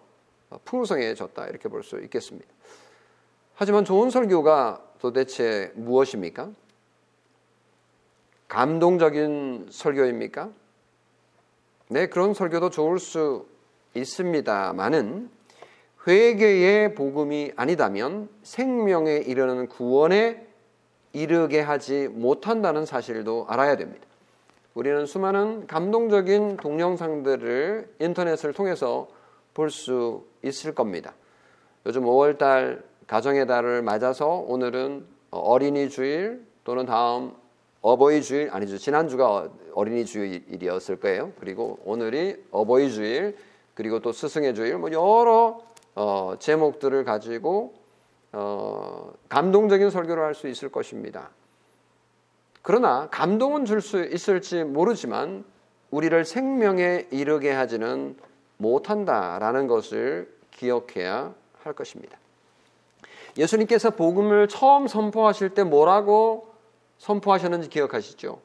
풍성해졌다 0.65 1.45
이렇게 1.45 1.69
볼 1.69 1.83
수 1.83 1.99
있겠습니다. 1.99 2.47
하지만 3.53 3.85
좋은 3.85 4.09
설교가 4.09 4.83
도대체 4.99 5.71
무엇입니까? 5.75 6.49
감동적인 8.47 9.67
설교입니까? 9.69 10.49
네, 11.89 12.07
그런 12.07 12.33
설교도 12.33 12.71
좋을 12.71 12.97
수 12.97 13.45
있습니다만은 13.93 15.29
회개의 16.07 16.95
복음이 16.95 17.53
아니다면 17.55 18.29
생명에 18.43 19.17
이르는 19.17 19.67
구원의 19.67 20.45
이르게 21.13 21.61
하지 21.61 22.07
못한다는 22.07 22.85
사실도 22.85 23.45
알아야 23.47 23.77
됩니다. 23.77 24.05
우리는 24.73 25.05
수많은 25.05 25.67
감동적인 25.67 26.57
동영상들을 26.57 27.95
인터넷을 27.99 28.53
통해서 28.53 29.07
볼 29.53 29.69
수 29.69 30.25
있을 30.43 30.73
겁니다. 30.73 31.13
요즘 31.85 32.03
5월달 32.03 32.81
가정의 33.07 33.45
달을 33.47 33.81
맞아서 33.81 34.27
오늘은 34.27 35.05
어린이 35.31 35.89
주일 35.89 36.45
또는 36.63 36.85
다음 36.85 37.33
어버이 37.81 38.21
주일 38.21 38.49
아니죠 38.51 38.77
지난주가 38.77 39.49
어린이 39.73 40.05
주일이었을 40.05 40.99
거예요. 40.99 41.33
그리고 41.39 41.79
오늘이 41.85 42.43
어버이 42.51 42.91
주일 42.91 43.37
그리고 43.73 43.99
또 43.99 44.11
스승의 44.11 44.55
주일 44.55 44.77
뭐 44.77 44.91
여러 44.91 45.61
어, 45.95 46.35
제목들을 46.39 47.03
가지고 47.03 47.73
어, 48.31 49.13
감동적인 49.29 49.89
설교를 49.89 50.23
할 50.23 50.33
수 50.33 50.47
있을 50.47 50.69
것입니다. 50.69 51.29
그러나 52.61 53.07
감동은 53.11 53.65
줄 53.65 53.81
수 53.81 54.03
있을지 54.03 54.63
모르지만 54.63 55.43
우리를 55.91 56.25
생명에 56.25 57.07
이르게 57.11 57.51
하지는 57.51 58.15
못한다라는 58.57 59.67
것을 59.67 60.33
기억해야 60.51 61.33
할 61.63 61.73
것입니다. 61.73 62.17
예수님께서 63.37 63.91
복음을 63.91 64.47
처음 64.47 64.87
선포하실 64.87 65.49
때 65.49 65.63
뭐라고 65.63 66.53
선포하셨는지 66.99 67.69
기억하시죠? 67.69 68.39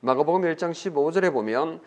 마가복음 0.00 0.42
1장 0.42 0.72
15절에 0.72 1.32
보면 1.32 1.80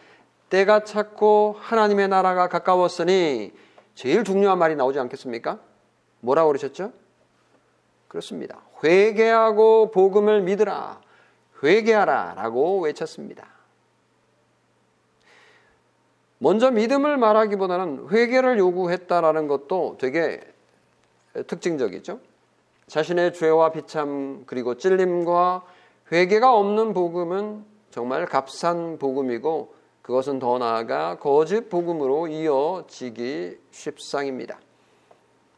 때가 0.50 0.84
찼고 0.84 1.58
하나님의 1.60 2.08
나라가 2.08 2.48
가까웠으니 2.48 3.54
제일 3.96 4.24
중요한 4.24 4.60
말이 4.60 4.75
나오지 4.75 5.00
않겠습니까? 5.00 5.60
뭐라고 6.20 6.50
그러셨죠? 6.50 6.92
그렇습니다. 8.08 8.62
회개하고 8.84 9.92
복음을 9.92 10.42
믿으라. 10.42 11.02
회개하라 11.64 12.34
라고 12.36 12.82
외쳤습니다. 12.82 13.48
먼저 16.38 16.70
믿음을 16.70 17.18
말하기보다는 17.18 18.10
회개를 18.10 18.60
요구했다라는 18.60 19.48
것도 19.48 19.98
되게 20.00 20.42
특징적이죠. 21.48 22.20
자신의 22.88 23.34
죄와 23.34 23.72
비참 23.72 24.44
그리고 24.46 24.75
찔림과 24.75 25.66
회개가 26.12 26.54
없는 26.54 26.94
복음은 26.94 27.66
정말 27.90 28.25
값싼 28.25 29.00
복음이고 29.00 29.75
그것은 30.06 30.38
더 30.38 30.60
나아가 30.60 31.18
거짓 31.18 31.68
복음으로 31.68 32.28
이어지기 32.28 33.58
쉽상입니다. 33.72 34.60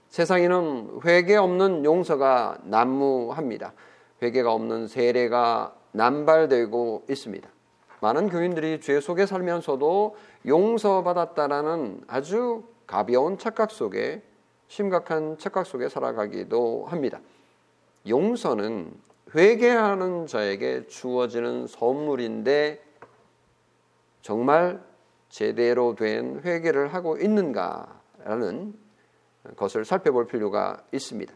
세상에는 0.08 1.01
회개 1.04 1.36
없는 1.36 1.84
용서가 1.84 2.58
난무합니다. 2.63 3.74
회개가 4.22 4.54
없는 4.54 4.88
세례가 4.88 5.75
남발되고 5.92 7.08
있습니다. 7.10 7.50
많은 8.00 8.30
교인들이 8.30 8.80
죄 8.80 9.01
속에 9.01 9.25
살면서도 9.25 10.16
용서받았다라는 10.46 12.04
아주 12.08 12.63
가벼운 12.86 13.38
착각 13.38 13.70
속에 13.70 14.22
심각한 14.70 15.38
착각 15.38 15.66
속에 15.66 15.89
살아가기도 15.89 16.86
합니다. 16.88 17.20
용서는 18.08 18.94
회개하는 19.36 20.25
자에게 20.25 20.88
주어지는 20.88 21.68
선물인데 21.68 22.87
정말 24.27 24.84
제대로 25.29 25.96
된 25.96 26.41
회개를 26.43 26.93
하고 26.93 27.15
있는가라는 27.15 28.74
것을 29.55 29.86
살펴볼 29.86 30.27
필요가 30.27 30.81
있습니다. 30.91 31.34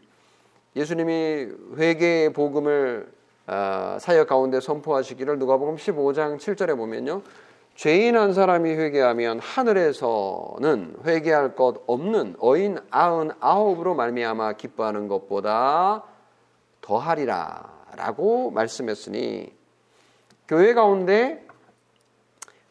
예수님이 0.76 1.48
회개의 1.78 2.34
복음을 2.34 3.10
아, 3.46 3.96
사역 3.98 4.28
가운데 4.28 4.60
선포하시기를 4.60 5.38
누가복음 5.38 5.76
15장 5.76 6.36
7절에 6.36 6.76
보면요. 6.76 7.22
죄인 7.76 8.14
한 8.14 8.34
사람이 8.34 8.68
회개하면 8.68 9.38
하늘에서는 9.38 10.96
회개할 11.06 11.54
것 11.56 11.82
없는 11.86 12.36
어인 12.40 12.76
아흔 12.90 13.30
아홉으로 13.40 13.94
말미암아 13.94 14.52
기뻐하는 14.58 15.08
것보다 15.08 16.04
더하리라라고 16.82 18.50
말씀했으니 18.50 19.50
교회 20.46 20.74
가운데 20.74 21.46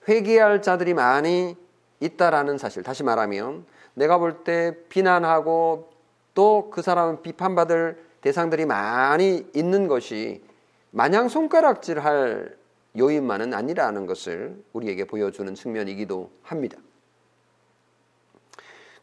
회개할 0.07 0.61
자들이 0.61 0.93
많이 0.93 1.55
있다라는 1.99 2.57
사실 2.57 2.83
다시 2.83 3.03
말하면 3.03 3.65
내가 3.93 4.17
볼 4.17 4.43
때 4.43 4.75
비난하고 4.89 5.89
또 6.33 6.69
그 6.71 6.81
사람은 6.81 7.21
비판받을 7.21 8.03
대상들이 8.21 8.65
많이 8.65 9.45
있는 9.53 9.87
것이 9.87 10.43
마냥 10.91 11.27
손가락질할 11.27 12.57
요인만은 12.97 13.53
아니라는 13.53 14.05
것을 14.05 14.61
우리에게 14.73 15.05
보여주는 15.05 15.53
측면이기도 15.53 16.29
합니다. 16.43 16.77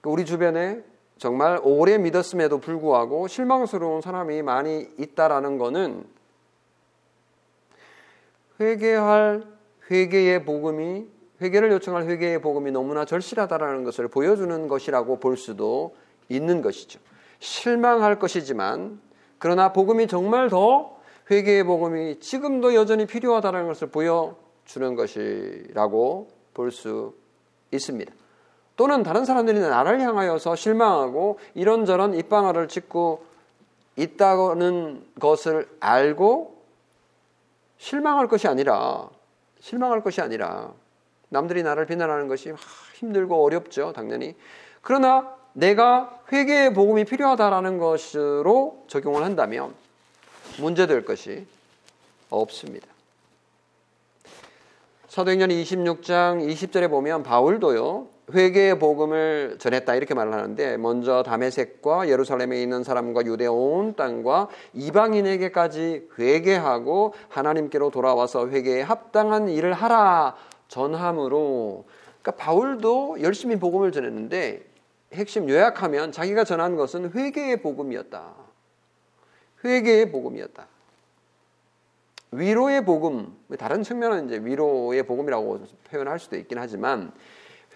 그 0.01 0.11
우리 0.11 0.25
주변에 0.25 0.83
정말 1.19 1.59
오래 1.63 1.99
믿었음에도 1.99 2.59
불구하고 2.59 3.27
실망스러운 3.29 4.01
사람이 4.01 4.43
많이 4.43 4.89
있다라는 4.99 5.59
것은 5.59 6.07
회개할 8.61 9.58
회개의 9.90 10.44
복음이 10.44 11.07
회개를 11.40 11.70
요청할 11.72 12.05
회개의 12.05 12.40
복음이 12.40 12.70
너무나 12.72 13.05
절실하다라는 13.05 13.85
것을 13.85 14.09
보여주는 14.09 14.68
것이라고 14.68 15.20
볼 15.20 15.37
수도 15.37 15.94
있는 16.29 16.62
것이죠. 16.62 17.01
실망할 17.38 18.18
것이지만 18.18 19.01
그러나 19.38 19.72
복음이 19.72 20.09
정말 20.09 20.48
더 20.48 20.98
회개의 21.31 21.64
복음이 21.64 22.20
지금도 22.20 22.74
여전히 22.74 23.07
필요하다는 23.07 23.66
것을 23.66 23.88
보여주는 23.88 24.94
것이라고 24.96 26.29
볼 26.55 26.72
수 26.72 27.14
있습니다. 27.70 28.12
또는 28.77 29.03
다른 29.03 29.24
사람들이 29.24 29.59
나를 29.59 30.01
향하여서 30.01 30.57
실망하고 30.57 31.38
이런저런 31.55 32.14
입방아를 32.14 32.68
찍고 32.68 33.24
있다는 33.96 35.05
것을 35.20 35.68
알고 35.81 36.57
실망할 37.79 38.29
것이 38.29 38.46
아니라 38.46 39.09
실망할 39.61 40.03
것이 40.03 40.21
아니라 40.21 40.73
남들이 41.29 41.62
나를 41.62 41.87
비난하는 41.87 42.29
것이 42.29 42.53
힘들고 42.94 43.44
어렵죠, 43.44 43.92
당연히. 43.92 44.35
그러나 44.83 45.37
내가 45.53 46.21
회개의 46.33 46.73
복음이 46.75 47.05
필요하다라는 47.05 47.79
것으로 47.79 48.85
적용을 48.88 49.25
한다면 49.25 49.75
문제될 50.59 51.05
것이 51.05 51.47
없습니다. 52.31 52.87
사도행전 55.09 55.49
26장 55.49 56.47
20절에 56.47 56.88
보면 56.90 57.23
바울도요. 57.23 58.18
회개의 58.35 58.79
복음을 58.79 59.57
전했다 59.59 59.95
이렇게 59.95 60.14
말을 60.14 60.33
하는데 60.33 60.77
먼저 60.77 61.23
다메섹과 61.23 62.09
예루살렘에 62.09 62.61
있는 62.61 62.85
사람과 62.85 63.25
유대 63.25 63.47
온 63.47 63.95
땅과 63.95 64.49
이방인에게까지 64.75 66.09
회개하고 66.19 67.14
하나님께로 67.29 67.91
돌아와서 67.91 68.49
회개에 68.49 68.83
합당한 68.83 69.49
일을 69.49 69.73
하라 69.73 70.37
전함으로 70.69 71.85
그러니까 72.21 72.33
바울도 72.33 73.23
열심히 73.23 73.57
복음을 73.57 73.93
전했는데 73.93 74.64
핵심 75.14 75.49
요약하면 75.49 76.12
자기가 76.12 76.45
전한 76.45 76.77
것은 76.77 77.12
회개의 77.12 77.62
복음이었다. 77.62 78.35
회개의 79.64 80.12
복음이었다. 80.12 80.67
위로의 82.33 82.85
복음, 82.85 83.35
다른 83.59 83.83
측면은 83.83 84.27
이제 84.27 84.38
위로의 84.45 85.05
복음이라고 85.05 85.61
표현할 85.91 86.19
수도 86.19 86.37
있긴 86.37 86.59
하지만 86.59 87.12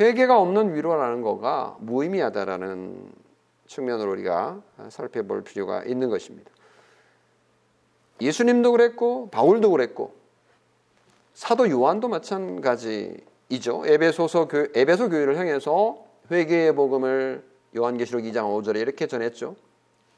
회개가 0.00 0.38
없는 0.38 0.74
위로라는 0.74 1.22
거가 1.22 1.76
무의미하다라는 1.80 3.12
측면으로 3.66 4.12
우리가 4.12 4.60
살펴볼 4.88 5.44
필요가 5.44 5.84
있는 5.84 6.08
것입니다. 6.08 6.50
예수님도 8.20 8.72
그랬고 8.72 9.28
바울도 9.30 9.70
그랬고 9.70 10.14
사도 11.34 11.68
요한도 11.68 12.08
마찬가지이죠. 12.08 13.82
에베소서 13.86 14.48
교, 14.48 14.66
에베소 14.74 15.08
교회를 15.08 15.38
향해서 15.38 16.04
회개의 16.30 16.74
복음을 16.74 17.42
요한계시록 17.76 18.22
2장 18.22 18.44
5절에 18.44 18.76
이렇게 18.80 19.06
전했죠. 19.06 19.56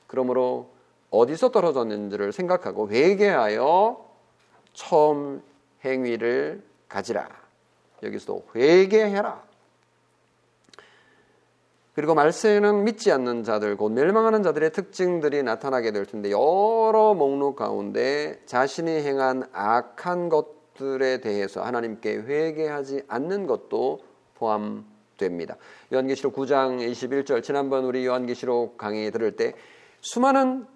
그러므로 0.06 0.70
어디서 1.10 1.50
떨어졌는지를 1.50 2.32
생각하고 2.32 2.90
회개하여 2.90 4.04
처음 4.72 5.42
행위를 5.84 6.62
가지라. 6.88 7.28
여기서도 8.02 8.44
회개해라. 8.54 9.53
그리고 11.94 12.14
말세에는 12.14 12.82
믿지 12.82 13.12
않는 13.12 13.44
자들, 13.44 13.76
곧 13.76 13.90
멸망하는 13.90 14.42
자들의 14.42 14.72
특징들이 14.72 15.44
나타나게 15.44 15.92
될 15.92 16.06
텐데 16.06 16.30
여러 16.30 17.14
목록 17.14 17.54
가운데 17.54 18.40
자신이 18.46 18.90
행한 18.90 19.44
악한 19.52 20.28
것들에 20.28 21.20
대해서 21.20 21.62
하나님께 21.62 22.16
회개하지 22.16 23.02
않는 23.06 23.46
것도 23.46 24.00
포함됩니다. 24.34 25.56
요한계시록 25.92 26.34
9장 26.34 26.78
21절 26.90 27.44
지난번 27.44 27.84
우리 27.84 28.04
요한계시록 28.04 28.76
강의 28.76 29.12
들을 29.12 29.36
때 29.36 29.54
수많은 30.00 30.66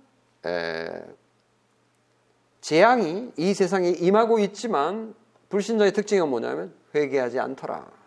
재앙이 2.60 3.32
이 3.36 3.54
세상에 3.54 3.88
임하고 3.88 4.38
있지만 4.38 5.14
불신자의 5.48 5.92
특징은 5.92 6.28
뭐냐면 6.28 6.72
회개하지 6.94 7.40
않더라. 7.40 7.97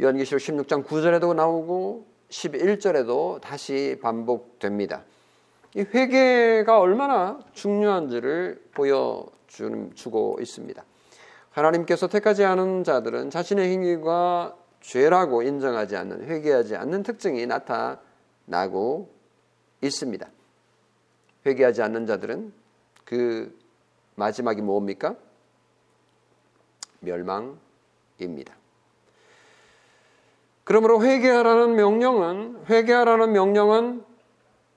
요한계시록 0.00 0.40
16장 0.40 0.84
9절에도 0.84 1.34
나오고 1.34 2.06
11절에도 2.28 3.40
다시 3.40 3.98
반복됩니다. 4.00 5.02
이 5.74 5.80
회개가 5.80 6.78
얼마나 6.78 7.40
중요한지를 7.52 8.62
보여주고 8.74 10.38
있습니다. 10.40 10.84
하나님께서 11.50 12.06
택하지 12.06 12.44
않은 12.44 12.84
자들은 12.84 13.30
자신의 13.30 13.68
행위가 13.70 14.56
죄라고 14.80 15.42
인정하지 15.42 15.96
않는, 15.96 16.24
회개하지 16.24 16.76
않는 16.76 17.02
특징이 17.02 17.46
나타나고 17.46 19.12
있습니다. 19.82 20.28
회개하지 21.44 21.82
않는 21.82 22.06
자들은 22.06 22.52
그 23.04 23.58
마지막이 24.14 24.62
뭡니까? 24.62 25.16
멸망입니다. 27.00 28.54
그러므로 30.68 31.02
회개하라는 31.02 31.76
명령은 31.76 32.66
회개하라는 32.68 33.32
명령은 33.32 34.04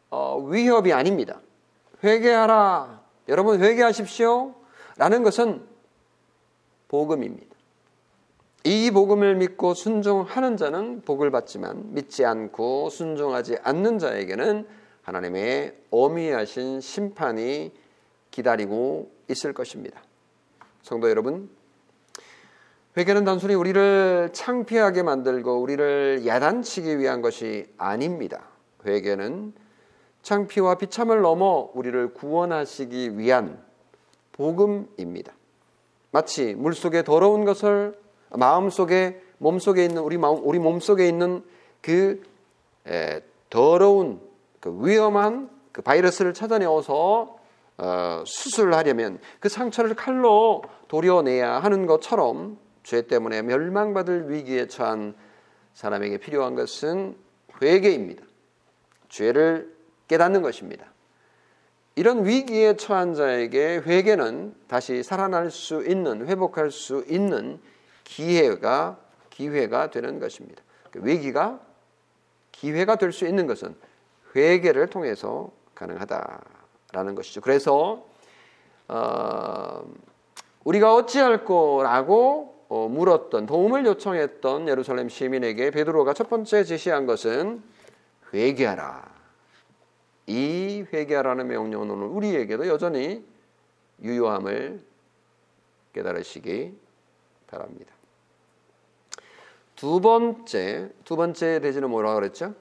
어, 0.09 0.39
위협이 0.39 0.93
아닙니다. 0.93 1.41
회개하라. 2.01 3.01
여러분 3.27 3.61
회개하십시오. 3.61 4.55
라는 4.95 5.21
것은 5.21 5.67
복음입니다. 6.87 7.53
이 8.63 8.89
복음을 8.91 9.35
믿고 9.35 9.73
순종하는 9.73 10.55
자는 10.55 11.01
복을 11.01 11.29
받지만 11.29 11.93
믿지 11.93 12.23
않고 12.23 12.89
순종하지 12.89 13.57
않는 13.61 13.99
자에게는 13.99 14.65
하나님의 15.01 15.75
어미하신 15.91 16.79
심판이 16.79 17.73
기다리고 18.31 19.11
있을 19.27 19.51
것입니다. 19.51 20.01
성도 20.83 21.09
여러분, 21.09 21.49
회개는 22.97 23.23
단순히 23.23 23.53
우리를 23.53 24.31
창피하게 24.33 25.03
만들고 25.03 25.61
우리를 25.61 26.23
야단치기 26.25 26.99
위한 26.99 27.21
것이 27.21 27.67
아닙니다. 27.77 28.43
회개는 28.85 29.53
창피와 30.23 30.75
비참을 30.75 31.21
넘어 31.21 31.71
우리를 31.73 32.13
구원하시기 32.13 33.17
위한 33.17 33.63
복음입니다. 34.33 35.31
마치 36.11 36.53
물 36.53 36.73
속에 36.73 37.03
더러운 37.03 37.45
것을 37.45 37.97
마음 38.29 38.69
속에 38.69 39.21
몸 39.37 39.59
속에 39.59 39.85
있는 39.85 40.01
우리 40.01 40.17
마음 40.17 40.45
우리 40.45 40.59
몸 40.59 40.79
속에 40.79 41.07
있는 41.07 41.43
그 41.81 42.21
에, 42.87 43.21
더러운 43.49 44.19
그 44.59 44.77
위험한 44.81 45.49
그 45.71 45.81
바이러스를 45.81 46.33
찾아내어서 46.33 47.37
어, 47.77 48.23
수술하려면 48.25 49.19
그 49.39 49.47
상처를 49.49 49.95
칼로 49.95 50.61
도려내야 50.89 51.59
하는 51.59 51.85
것처럼 51.85 52.57
죄 52.83 53.03
때문에 53.03 53.41
멸망받을 53.41 54.29
위기에 54.29 54.67
처한 54.67 55.15
사람에게 55.73 56.17
필요한 56.17 56.55
것은 56.55 57.15
회개입니다. 57.61 58.23
죄를 59.09 59.75
깨닫는 60.07 60.41
것입니다. 60.41 60.85
이런 61.95 62.25
위기에 62.25 62.75
처한 62.75 63.13
자에게 63.13 63.81
회개는 63.85 64.55
다시 64.67 65.03
살아날 65.03 65.51
수 65.51 65.85
있는 65.85 66.27
회복할 66.27 66.71
수 66.71 67.05
있는 67.07 67.59
기회가 68.03 68.97
기회가 69.29 69.91
되는 69.91 70.19
것입니다. 70.19 70.63
그 70.91 70.99
위기가 71.03 71.59
기회가 72.51 72.95
될 72.95 73.11
수 73.11 73.25
있는 73.25 73.47
것은 73.47 73.75
회개를 74.35 74.87
통해서 74.87 75.51
가능하다라는 75.75 77.15
것이죠. 77.15 77.41
그래서 77.41 78.05
어, 78.87 79.83
우리가 80.63 80.93
어찌할 80.93 81.43
거라고 81.45 82.60
어, 82.73 82.87
물었던 82.87 83.47
도움을 83.47 83.85
요청했던 83.85 84.69
예루살렘 84.69 85.09
시민에게 85.09 85.71
베드로가 85.71 86.13
첫 86.13 86.29
번째 86.29 86.63
제시한 86.63 87.05
것은 87.05 87.61
회개하라. 88.33 89.11
이 90.27 90.85
회개하라는 90.93 91.49
명령은 91.49 91.89
우리에게도 91.89 92.67
여전히 92.67 93.25
유효함을 94.01 94.79
깨달으시기 95.91 96.73
바랍니다. 97.47 97.93
두 99.75 99.99
번째 99.99 100.91
두 101.03 101.17
번째 101.17 101.59
대지는 101.59 101.89
뭐라고 101.89 102.21
그랬죠? 102.21 102.55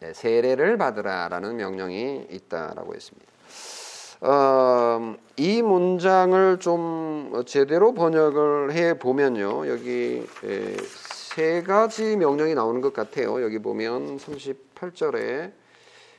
네, 0.00 0.12
세례를 0.12 0.76
받으라라는 0.76 1.54
명령이 1.54 2.26
있다라고 2.32 2.96
했습니다. 2.96 3.37
어, 4.20 5.14
이 5.36 5.62
문장을 5.62 6.58
좀 6.58 7.42
제대로 7.46 7.94
번역을 7.94 8.72
해 8.72 8.98
보면요. 8.98 9.68
여기 9.68 10.26
세 11.02 11.62
가지 11.62 12.16
명령이 12.16 12.54
나오는 12.54 12.80
것 12.80 12.92
같아요. 12.92 13.42
여기 13.42 13.60
보면 13.60 14.18
38절에 14.18 15.52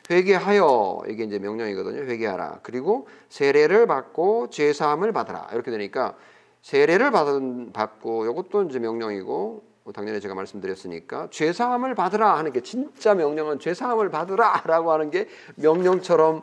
회개하여 0.10 1.04
이게 1.10 1.26
이제 1.26 1.40
명령이거든요. 1.40 2.04
회개하라. 2.04 2.60
그리고 2.64 3.08
세례를 3.28 3.86
받고 3.86 4.50
죄 4.50 4.72
사함을 4.72 5.12
받아라. 5.12 5.50
이렇게 5.52 5.70
되니까 5.70 6.16
세례를 6.62 7.12
받은 7.12 7.74
받고 7.74 8.26
이것도 8.26 8.64
이제 8.64 8.80
명령이고 8.80 9.64
뭐 9.84 9.94
당연히 9.94 10.22
제가 10.22 10.36
말씀드렸으니까 10.36 11.28
죄 11.32 11.52
사함을 11.52 11.96
받으라 11.96 12.38
하는 12.38 12.52
게 12.52 12.62
진짜 12.62 13.14
명령은 13.14 13.60
죄 13.60 13.74
사함을 13.74 14.10
받으라라고 14.10 14.92
하는 14.92 15.12
게 15.12 15.28
명령처럼 15.56 16.40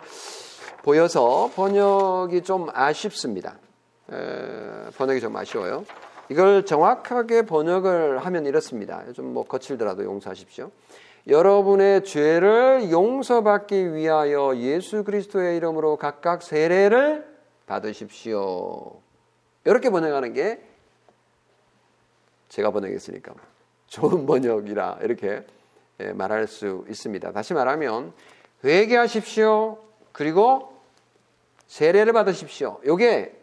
보여서 0.86 1.50
번역이 1.56 2.42
좀 2.44 2.68
아쉽습니다. 2.72 3.58
에, 4.12 4.88
번역이 4.96 5.20
좀 5.20 5.34
아쉬워요. 5.34 5.84
이걸 6.28 6.64
정확하게 6.64 7.42
번역을 7.42 8.24
하면 8.24 8.46
이렇습니다. 8.46 9.02
좀 9.12 9.32
뭐 9.34 9.44
거칠더라도 9.44 10.04
용서하십시오. 10.04 10.70
여러분의 11.26 12.04
죄를 12.04 12.92
용서받기 12.92 13.94
위하여 13.94 14.56
예수 14.58 15.02
그리스도의 15.02 15.56
이름으로 15.56 15.96
각각 15.96 16.44
세례를 16.44 17.26
받으십시오. 17.66 18.92
이렇게 19.64 19.90
번역하는 19.90 20.34
게 20.34 20.60
제가 22.48 22.70
번역했으니까 22.70 23.34
좋은 23.88 24.24
번역이라 24.24 24.98
이렇게 25.02 25.44
말할 26.14 26.46
수 26.46 26.84
있습니다. 26.88 27.32
다시 27.32 27.54
말하면 27.54 28.12
회개하십시오. 28.62 29.78
그리고 30.12 30.75
세례를 31.76 32.14
받으십시오. 32.14 32.80
이게 32.86 33.36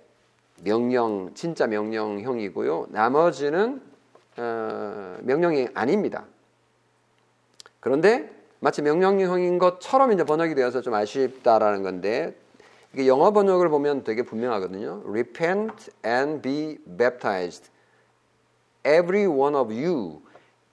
명령, 0.63 1.35
진짜 1.35 1.67
명령형이고요. 1.67 2.87
나머지는 2.89 3.79
어, 4.37 5.17
명령이 5.21 5.67
아닙니다. 5.75 6.25
그런데 7.79 8.33
마치 8.59 8.81
명령형인 8.81 9.59
것처럼 9.59 10.13
이제 10.13 10.23
번역이 10.23 10.55
되어서 10.55 10.81
좀 10.81 10.95
아쉽다라는 10.95 11.83
건데 11.83 12.35
이게 12.93 13.07
영어 13.07 13.31
번역을 13.31 13.69
보면 13.69 14.03
되게 14.03 14.23
분명하거든요. 14.23 15.03
Repent 15.05 15.91
and 16.03 16.41
be 16.41 16.79
baptized, 16.87 17.69
every 18.83 19.27
one 19.27 19.55
of 19.55 19.71
you, 19.71 20.23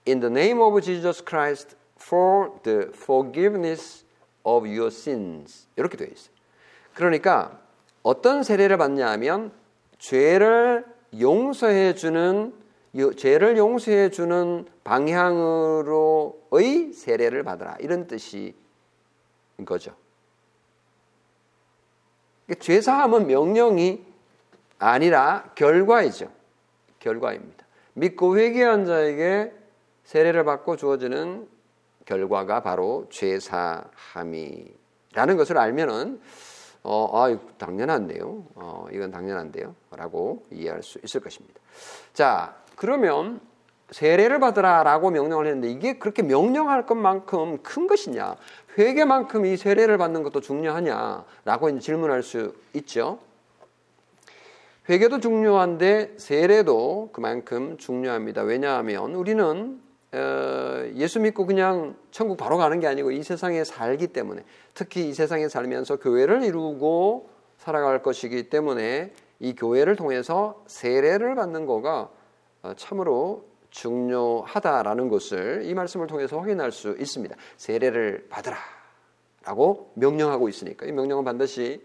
in 0.09 0.21
the 0.21 0.33
name 0.33 0.63
of 0.63 0.81
Jesus 0.81 1.23
Christ 1.23 1.77
for 2.01 2.53
the 2.63 2.89
forgiveness 2.95 4.07
of 4.45 4.67
your 4.67 4.87
sins. 4.87 5.67
이렇게 5.77 5.99
되어 5.99 6.09
있어요. 6.11 6.40
그러니까 6.95 7.59
어떤 8.03 8.43
세례를 8.43 8.77
받냐 8.77 9.09
하면 9.13 9.53
죄를 9.99 10.85
용서해 11.19 11.95
주는 11.95 12.53
죄를 13.17 13.57
용서해 13.57 14.11
주는 14.11 14.67
방향으로의 14.85 16.93
세례를 16.93 17.45
받으라 17.45 17.77
이런 17.81 18.07
뜻인 18.07 18.53
거죠. 19.65 19.95
그러니까 22.47 22.65
죄 22.65 22.81
사함은 22.81 23.27
명령이 23.29 24.05
아니라 24.79 25.51
결과이죠. 25.55 26.31
결과입니다. 26.99 27.67
믿고 27.95 28.39
회개한 28.39 28.87
자에게 28.87 29.53
세례를 30.05 30.45
받고 30.45 30.77
주어지는 30.77 31.49
결과가 32.07 32.63
바로 32.63 33.07
죄 33.11 33.39
사함이라는 33.39 34.73
것을 35.37 35.59
알면은 35.59 36.21
어, 36.83 37.11
아, 37.13 37.39
당연한데요. 37.59 38.47
어, 38.55 38.87
이건 38.93 39.11
당연한데요. 39.11 39.75
라고 39.91 40.45
이해할 40.51 40.83
수 40.83 40.99
있을 41.05 41.21
것입니다. 41.21 41.61
자, 42.13 42.57
그러면 42.77 43.41
세례를 43.91 44.39
받으라라고 44.39 45.11
명령을 45.11 45.47
했는데 45.47 45.71
이게 45.71 45.99
그렇게 45.99 46.23
명령할 46.23 46.87
것만큼 46.87 47.63
큰 47.63 47.87
것이냐? 47.87 48.37
회개만큼 48.79 49.47
이 49.47 49.57
세례를 49.57 49.99
받는 49.99 50.23
것도 50.23 50.41
중요하냐라고 50.41 51.79
질문할 51.81 52.23
수 52.23 52.55
있죠. 52.75 53.19
회개도 54.89 55.21
중요한데 55.21 56.15
세례도 56.17 57.11
그만큼 57.13 57.77
중요합니다. 57.79 58.43
왜냐하면 58.43 59.15
우리는 59.15 59.81
어, 59.81 59.90
예수 60.13 61.21
믿고 61.21 61.47
그냥 61.47 61.95
천국 62.11 62.37
바로 62.37 62.57
가는 62.57 62.81
게 62.81 62.87
아니고 62.87 63.13
이 63.13 63.23
세상에 63.23 63.63
살기 63.63 64.09
때문에 64.09 64.45
특히 64.75 65.09
이 65.09 65.15
세상에 65.15 65.49
살면서 65.49 65.97
교회를 65.97 66.43
이루고 66.43 67.31
살아갈 67.59 68.03
것이기 68.03 68.49
때문에 68.51 69.13
이 69.39 69.55
교회를 69.55 69.97
통해서 69.97 70.65
세례를 70.67 71.35
받는 71.37 71.67
거가 71.67 72.11
어, 72.63 72.75
참으로 72.77 73.45
중요하다라는 73.71 75.09
것을 75.09 75.63
이 75.65 75.75
말씀을 75.75 76.09
통해서 76.09 76.39
확인할 76.41 76.73
수 76.73 76.97
있습니다. 76.99 77.37
세례를 77.57 78.27
받으라 78.29 78.57
라고 79.45 79.93
명령하고 79.95 80.49
있으니까 80.49 80.87
이 80.87 80.93
명령은 80.93 81.25
반드시 81.25 81.83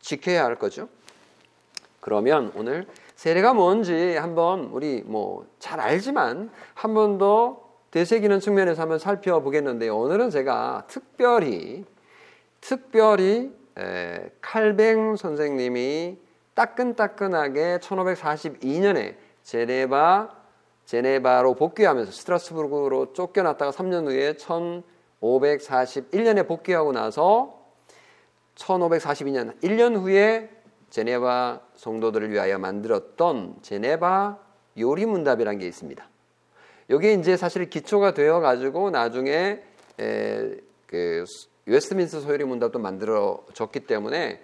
지켜야 0.00 0.44
할 0.44 0.56
거죠. 0.56 0.88
그러면 2.00 2.52
오늘 2.54 2.86
세례가 3.16 3.54
뭔지 3.54 4.16
한번 4.16 4.64
우리 4.72 5.02
뭐 5.02 5.46
잘 5.58 5.80
알지만 5.80 6.50
한 6.74 6.92
번 6.94 7.18
더 7.18 7.61
되새기는 7.92 8.40
측면에서 8.40 8.82
한번 8.82 8.98
살펴보겠는데요. 8.98 9.96
오늘은 9.96 10.30
제가 10.30 10.86
특별히 10.88 11.84
특별히 12.60 13.54
에, 13.78 14.30
칼뱅 14.40 15.14
선생님이 15.16 16.18
따끈따끈하게 16.54 17.78
1542년에 17.78 19.14
제네바 19.42 20.42
제네바로 20.86 21.54
복귀하면서 21.54 22.10
스트라스부르크로 22.12 23.12
쫓겨났다가 23.12 23.70
3년 23.70 24.06
후에 24.06 24.32
1541년에 24.34 26.48
복귀하고 26.48 26.92
나서 26.92 27.62
1542년 28.54 29.60
1년 29.60 29.96
후에 29.96 30.48
제네바 30.88 31.60
성도들을 31.74 32.30
위하여 32.30 32.58
만들었던 32.58 33.56
제네바 33.60 34.38
요리 34.78 35.04
문답이라는 35.04 35.58
게 35.58 35.66
있습니다. 35.66 36.11
여기 36.92 37.14
이제 37.14 37.38
사실 37.38 37.70
기초가 37.70 38.12
되어 38.12 38.40
가지고 38.40 38.90
나중에 38.90 39.62
에, 39.98 40.56
그 40.86 41.24
웨스트민스 41.64 42.20
소요리 42.20 42.44
문답도 42.44 42.78
만들어졌기 42.78 43.80
때문에 43.80 44.42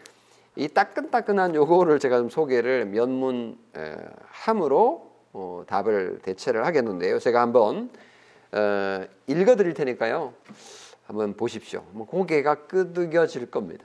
이 0.56 0.66
따끈따끈한 0.68 1.54
요거를 1.54 1.98
제가 1.98 2.16
좀 2.16 2.30
소개를 2.30 2.86
면문 2.86 3.58
에, 3.76 3.96
함으로 4.28 5.12
어, 5.34 5.62
답을 5.66 6.20
대체를 6.22 6.64
하겠는데요. 6.64 7.18
제가 7.18 7.42
한번 7.42 7.90
어, 8.52 9.04
읽어드릴 9.26 9.74
테니까요. 9.74 10.32
한번 11.04 11.34
보십시오. 11.34 11.84
뭐 11.90 12.06
고개가 12.06 12.66
끄덕여질 12.66 13.50
겁니다. 13.50 13.84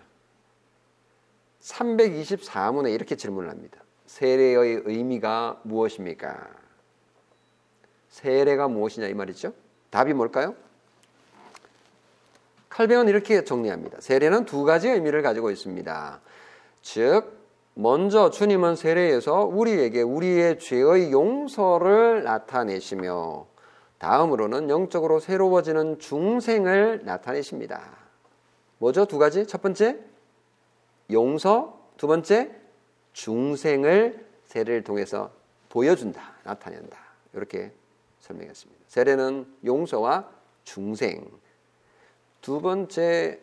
324문에 1.59 2.93
이렇게 2.93 3.17
질문을 3.17 3.49
합니다. 3.49 3.83
세례의 4.05 4.83
의미가 4.85 5.59
무엇입니까? 5.63 6.62
세례가 8.13 8.67
무엇이냐 8.67 9.07
이 9.07 9.13
말이죠. 9.15 9.53
답이 9.89 10.13
뭘까요? 10.13 10.55
칼뱅은 12.69 13.07
이렇게 13.07 13.43
정리합니다. 13.43 14.01
세례는 14.01 14.45
두 14.45 14.63
가지 14.63 14.87
의미를 14.87 15.23
가지고 15.23 15.49
있습니다. 15.49 16.21
즉, 16.83 17.39
먼저 17.73 18.29
주님은 18.29 18.75
세례에서 18.75 19.45
우리에게 19.45 20.03
우리의 20.03 20.59
죄의 20.59 21.11
용서를 21.11 22.23
나타내시며 22.23 23.47
다음으로는 23.97 24.69
영적으로 24.69 25.19
새로워지는 25.19 25.97
중생을 25.97 27.01
나타내십니다. 27.05 27.81
뭐죠? 28.77 29.05
두 29.05 29.17
가지. 29.17 29.47
첫 29.47 29.61
번째, 29.61 29.97
용서. 31.11 31.81
두 31.97 32.05
번째, 32.05 32.51
중생을 33.13 34.25
세례를 34.45 34.83
통해서 34.83 35.31
보여준다, 35.69 36.33
나타낸다. 36.43 36.97
이렇게 37.33 37.71
설명했습니다. 38.23 38.83
세례는 38.87 39.45
용서와 39.65 40.29
중생. 40.63 41.29
두 42.41 42.61
번째 42.61 43.39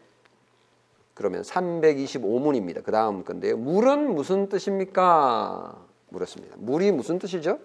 그러면 1.14 1.43
325문입니다. 1.43 2.83
그 2.83 2.90
다음 2.90 3.25
건데요. 3.25 3.59
물은 3.59 4.14
무슨 4.14 4.49
뜻입니까? 4.49 5.87
물었습니다. 6.09 6.57
물이 6.59 6.93
무슨 6.93 7.19
뜻이죠? 7.19 7.59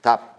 답. 0.00 0.38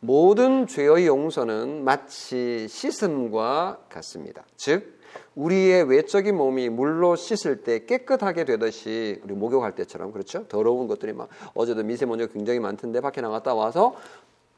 모든 0.00 0.66
죄의 0.66 1.06
용서는 1.06 1.84
마치 1.84 2.66
씻음과 2.68 3.84
같습니다. 3.88 4.44
즉, 4.56 4.98
우리의 5.34 5.84
외적인 5.84 6.36
몸이 6.36 6.68
물로 6.68 7.16
씻을 7.16 7.62
때 7.62 7.86
깨끗하게 7.86 8.44
되듯이 8.44 9.20
우리 9.24 9.34
목욕할 9.34 9.74
때처럼 9.74 10.12
그렇죠? 10.12 10.46
더러운 10.48 10.86
것들이 10.86 11.12
막 11.12 11.28
어제도 11.54 11.82
미세먼지가 11.82 12.32
굉장히 12.32 12.58
많던데 12.60 13.00
밖에 13.00 13.20
나갔다 13.20 13.54
와서 13.54 13.94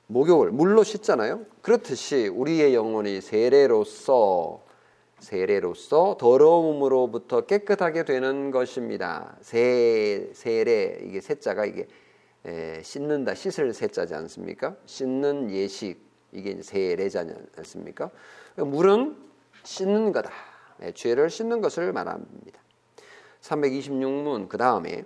목욕을 0.06 0.50
물로 0.50 0.82
씻잖아요. 0.84 1.46
그렇듯이 1.62 2.28
우리의 2.28 2.74
영혼이 2.74 3.20
세례로서 3.20 4.62
세례로서 5.18 6.16
더러움으로부터 6.18 7.42
깨끗하게 7.42 8.04
되는 8.04 8.50
것입니다. 8.50 9.36
세 9.40 10.30
세례 10.34 11.00
이게 11.04 11.20
세자가 11.20 11.64
이게 11.64 11.86
에, 12.44 12.82
씻는다 12.82 13.34
씻을 13.34 13.72
세자지 13.72 14.14
않습니까? 14.14 14.76
씻는 14.84 15.50
예식 15.50 16.04
이게 16.32 16.60
세례자지 16.60 17.32
않습니까? 17.56 18.10
물은 18.56 19.16
씻는 19.62 20.12
거다. 20.12 20.30
네, 20.78 20.92
죄를 20.92 21.30
씻는 21.30 21.62
것을 21.62 21.92
말합니다. 21.92 22.60
326문 23.40 24.48
그 24.48 24.58
다음에 24.58 25.04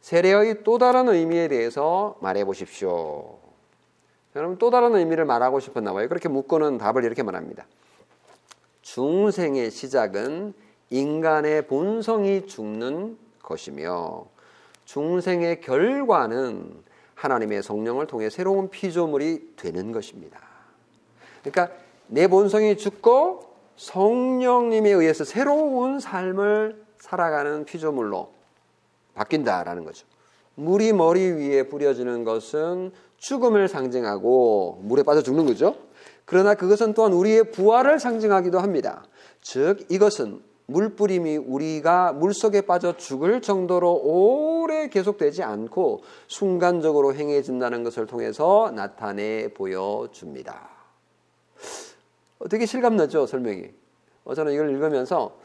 세례의 0.00 0.62
또 0.62 0.78
다른 0.78 1.08
의미에 1.08 1.48
대해서 1.48 2.16
말해 2.20 2.44
보십시오. 2.44 3.47
여러분 4.38 4.56
또 4.56 4.70
다른 4.70 4.94
의미를 4.94 5.24
말하고 5.24 5.58
싶었나 5.58 5.92
봐요. 5.92 6.08
그렇게 6.08 6.28
묻고는 6.28 6.78
답을 6.78 7.02
이렇게 7.02 7.24
말합니다. 7.24 7.66
중생의 8.82 9.72
시작은 9.72 10.54
인간의 10.90 11.66
본성이 11.66 12.46
죽는 12.46 13.18
것이며 13.42 14.26
중생의 14.84 15.60
결과는 15.60 16.84
하나님의 17.16 17.64
성령을 17.64 18.06
통해 18.06 18.30
새로운 18.30 18.70
피조물이 18.70 19.54
되는 19.56 19.90
것입니다. 19.90 20.38
그러니까 21.42 21.74
내 22.06 22.28
본성이 22.28 22.76
죽고 22.76 23.42
성령님에 23.74 24.90
의해서 24.90 25.24
새로운 25.24 25.98
삶을 25.98 26.80
살아가는 26.98 27.64
피조물로 27.64 28.32
바뀐다라는 29.14 29.84
거죠. 29.84 30.06
물이 30.54 30.92
머리 30.92 31.22
위에 31.32 31.64
뿌려지는 31.64 32.22
것은 32.22 32.92
죽음을 33.18 33.68
상징하고 33.68 34.80
물에 34.82 35.02
빠져 35.02 35.22
죽는 35.22 35.46
거죠. 35.46 35.76
그러나 36.24 36.54
그것은 36.54 36.94
또한 36.94 37.12
우리의 37.12 37.50
부활을 37.50 37.98
상징하기도 37.98 38.58
합니다. 38.58 39.04
즉 39.40 39.86
이것은 39.88 40.42
물뿌림이 40.66 41.38
우리가 41.38 42.12
물속에 42.12 42.60
빠져 42.62 42.96
죽을 42.96 43.40
정도로 43.40 44.02
오래 44.04 44.88
계속되지 44.88 45.42
않고 45.42 46.02
순간적으로 46.26 47.14
행해진다는 47.14 47.84
것을 47.84 48.04
통해서 48.04 48.70
나타내 48.74 49.48
보여줍니다. 49.54 50.68
되게 52.50 52.66
실감나죠 52.66 53.26
설명이. 53.26 53.64
어, 54.24 54.34
저는 54.34 54.52
이걸 54.52 54.70
읽으면서 54.70 55.38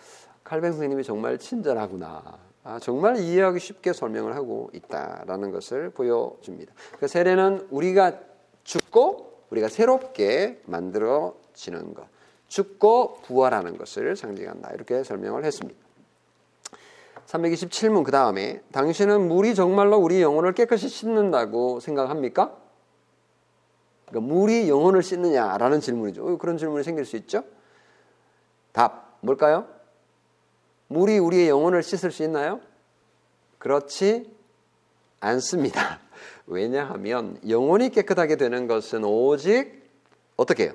칼뱅 0.43 0.71
선생님이 0.71 1.03
정말 1.03 1.37
친절하구나. 1.37 2.37
아, 2.65 2.79
정말 2.79 3.17
이해하기 3.17 3.59
쉽게 3.59 3.91
설명을 3.91 4.35
하고 4.35 4.69
있다라는 4.73 5.51
것을 5.51 5.89
보여줍니다. 5.89 6.73
그 6.99 7.07
세례는 7.07 7.67
우리가 7.69 8.19
죽고 8.63 9.43
우리가 9.49 9.67
새롭게 9.67 10.61
만들어지는 10.65 11.93
것, 11.93 12.07
죽고 12.47 13.19
부활하는 13.23 13.77
것을 13.77 14.15
상징한다. 14.15 14.71
이렇게 14.71 15.03
설명을 15.03 15.43
했습니다. 15.43 15.83
327문 17.27 18.03
그 18.03 18.11
다음에 18.11 18.61
당신은 18.71 19.27
물이 19.27 19.55
정말로 19.55 19.97
우리 19.97 20.21
영혼을 20.21 20.53
깨끗이 20.53 20.87
씻는다고 20.87 21.79
생각합니까? 21.79 22.55
그러니까 24.07 24.33
물이 24.33 24.69
영혼을 24.69 25.03
씻느냐라는 25.03 25.79
질문이죠. 25.79 26.25
어, 26.25 26.37
그런 26.37 26.57
질문이 26.57 26.83
생길 26.83 27.05
수 27.05 27.15
있죠. 27.17 27.43
답 28.71 29.17
뭘까요? 29.21 29.67
물이 30.87 31.17
우리의 31.19 31.49
영혼을 31.49 31.83
씻을 31.83 32.11
수 32.11 32.23
있나요? 32.23 32.59
그렇지 33.57 34.29
않습니다. 35.19 35.99
왜냐하면 36.47 37.39
영혼이 37.47 37.89
깨끗하게 37.89 38.35
되는 38.35 38.67
것은 38.67 39.03
오직 39.03 39.83
어떻게 40.35 40.65
해요? 40.65 40.73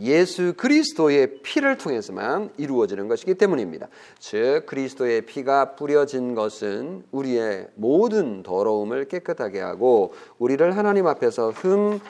예수 0.00 0.54
그리스도의 0.56 1.42
피를 1.42 1.76
통해서만 1.76 2.50
이루어지는 2.56 3.06
것이기 3.06 3.34
때문입니다. 3.34 3.88
즉 4.18 4.64
그리스도의 4.66 5.22
피가 5.26 5.76
뿌려진 5.76 6.34
것은 6.34 7.04
우리의 7.10 7.68
모든 7.74 8.42
더러움을 8.42 9.08
깨끗하게 9.08 9.60
하고 9.60 10.14
우리를 10.38 10.76
하나님 10.76 11.06
앞에서 11.06 11.50
흠 11.50 12.00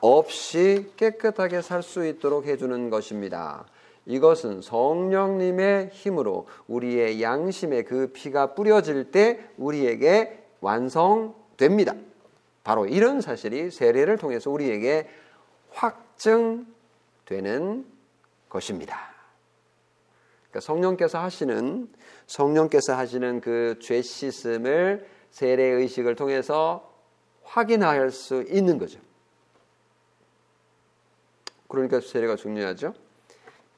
없이 0.00 0.90
깨끗하게 0.96 1.62
살 1.62 1.82
수 1.82 2.04
있도록 2.04 2.46
해주는 2.46 2.90
것입니다. 2.90 3.64
이것은 4.06 4.62
성령님의 4.62 5.90
힘으로 5.92 6.46
우리의 6.68 7.20
양심에 7.20 7.82
그 7.82 8.12
피가 8.12 8.54
뿌려질 8.54 9.10
때 9.10 9.44
우리에게 9.56 10.44
완성 10.60 11.34
됩니다. 11.56 11.94
바로 12.62 12.86
이런 12.86 13.20
사실이 13.20 13.70
세례를 13.70 14.16
통해서 14.18 14.50
우리에게 14.50 15.08
확증되는 15.70 16.66
것입니다. 18.48 18.98
그러니까 20.50 20.60
성령께서 20.60 21.18
하시는 21.18 21.88
성령께서 22.26 22.96
하시는 22.96 23.40
그 23.40 23.76
죄 23.80 24.02
씻음을 24.02 25.06
세례 25.30 25.62
의식을 25.64 26.14
통해서 26.14 26.92
확인할 27.42 28.10
수 28.10 28.44
있는 28.48 28.78
거죠. 28.78 28.98
그러니까 31.68 32.00
세례가 32.00 32.36
중요하죠. 32.36 32.94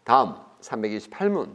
다음 0.09 0.37
328문. 0.62 1.51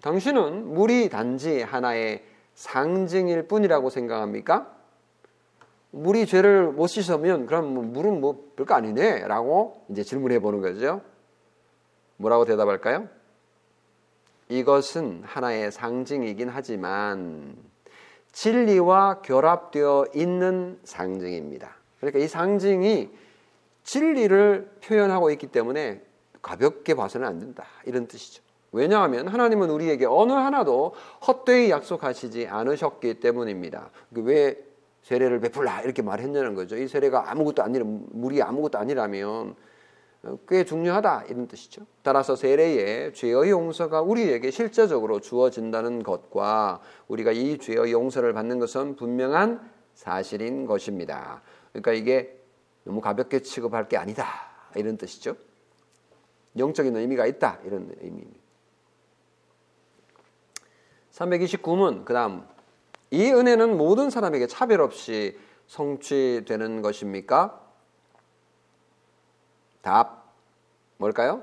당신은 0.00 0.72
물이 0.72 1.10
단지 1.10 1.60
하나의 1.60 2.24
상징일 2.54 3.46
뿐이라고 3.48 3.90
생각합니까? 3.90 4.74
물이 5.90 6.24
죄를 6.24 6.72
못 6.72 6.86
씻으면 6.86 7.44
그럼 7.44 7.74
뭐 7.74 7.84
물은 7.84 8.22
뭐 8.22 8.50
별거 8.56 8.74
아니네 8.74 9.28
라고 9.28 9.84
이제 9.90 10.02
질문해 10.02 10.38
보는 10.38 10.62
거죠. 10.62 11.02
뭐라고 12.16 12.46
대답할까요? 12.46 13.10
이것은 14.48 15.22
하나의 15.26 15.70
상징이긴 15.70 16.48
하지만 16.48 17.56
진리와 18.32 19.20
결합되어 19.20 20.06
있는 20.14 20.80
상징입니다. 20.82 21.76
그러니까 22.00 22.20
이 22.20 22.26
상징이 22.26 23.10
진리를 23.82 24.78
표현하고 24.82 25.30
있기 25.32 25.48
때문에 25.48 26.07
가볍게 26.42 26.94
봐서는 26.94 27.26
안 27.26 27.38
된다. 27.38 27.64
이런 27.84 28.06
뜻이죠. 28.06 28.42
왜냐하면 28.72 29.28
하나님은 29.28 29.70
우리에게 29.70 30.06
어느 30.06 30.32
하나도 30.32 30.94
헛되이 31.26 31.70
약속하시지 31.70 32.46
않으셨기 32.48 33.20
때문입니다. 33.20 33.90
그왜 34.14 34.68
세례를 35.02 35.40
베풀라 35.40 35.82
이렇게 35.82 36.02
말했냐는 36.02 36.54
거죠. 36.54 36.76
이 36.76 36.86
세례가 36.86 37.30
아무것도 37.30 37.62
아니라 37.62 37.84
물이 37.86 38.42
아무것도 38.42 38.78
아니라면 38.78 39.54
꽤 40.48 40.64
중요하다 40.64 41.24
이런 41.28 41.48
뜻이죠. 41.48 41.86
따라서 42.02 42.36
세례의 42.36 43.14
죄의 43.14 43.50
용서가 43.50 44.02
우리에게 44.02 44.50
실제적으로 44.50 45.20
주어진다는 45.20 46.02
것과 46.02 46.80
우리가 47.06 47.32
이 47.32 47.56
죄의 47.58 47.92
용서를 47.92 48.32
받는 48.34 48.58
것은 48.58 48.96
분명한 48.96 49.78
사실인 49.94 50.66
것입니다. 50.66 51.40
그러니까 51.72 51.92
이게 51.92 52.38
너무 52.84 53.00
가볍게 53.00 53.40
취급할 53.40 53.88
게 53.88 53.96
아니다 53.96 54.26
이런 54.74 54.96
뜻이죠. 54.96 55.36
영적인 56.58 56.96
의미가 56.96 57.26
있다 57.26 57.58
이런 57.64 57.94
의미입니다. 58.00 58.38
329문 61.12 62.04
그 62.04 62.12
다음 62.12 62.46
이 63.10 63.30
은혜는 63.30 63.76
모든 63.76 64.10
사람에게 64.10 64.46
차별 64.46 64.80
없이 64.80 65.38
성취되는 65.66 66.82
것입니까? 66.82 67.60
답 69.82 70.34
뭘까요? 70.96 71.42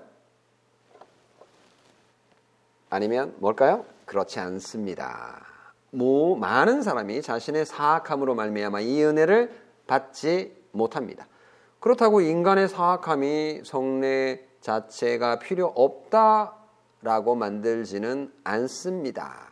아니면 2.89 3.35
뭘까요? 3.39 3.85
그렇지 4.05 4.39
않습니다. 4.39 5.45
뭐 5.91 6.35
많은 6.37 6.81
사람이 6.81 7.21
자신의 7.21 7.65
사악함으로 7.65 8.35
말미암아 8.35 8.81
이 8.81 9.03
은혜를 9.03 9.51
받지 9.87 10.55
못합니다. 10.71 11.27
그렇다고 11.79 12.21
인간의 12.21 12.67
사악함이 12.67 13.61
성례 13.63 14.47
자체가 14.65 15.37
필요 15.37 15.67
없다라고 15.67 17.35
만들지는 17.35 18.33
않습니다. 18.43 19.47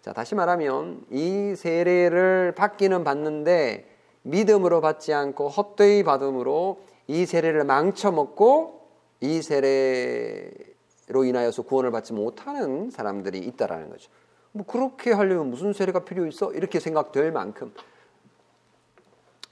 자, 0.00 0.12
다시 0.12 0.36
말하면 0.36 1.04
이 1.10 1.54
세례를 1.56 2.54
받기는 2.56 3.02
받는데 3.02 3.96
믿음으로 4.22 4.80
받지 4.80 5.12
않고 5.12 5.48
헛되이 5.48 6.04
받음으로 6.04 6.80
이 7.08 7.26
세례를 7.26 7.64
망쳐먹고 7.64 8.86
이 9.20 9.42
세례로 9.42 11.24
인하여서 11.24 11.62
구원을 11.62 11.90
받지 11.90 12.12
못하는 12.12 12.90
사람들이 12.90 13.40
있다라는 13.40 13.90
거죠. 13.90 14.08
뭐 14.52 14.64
그렇게 14.64 15.10
하려면 15.10 15.50
무슨 15.50 15.72
세례가 15.72 16.04
필요 16.04 16.24
있어? 16.26 16.52
이렇게 16.52 16.78
생각될 16.78 17.32
만큼 17.32 17.74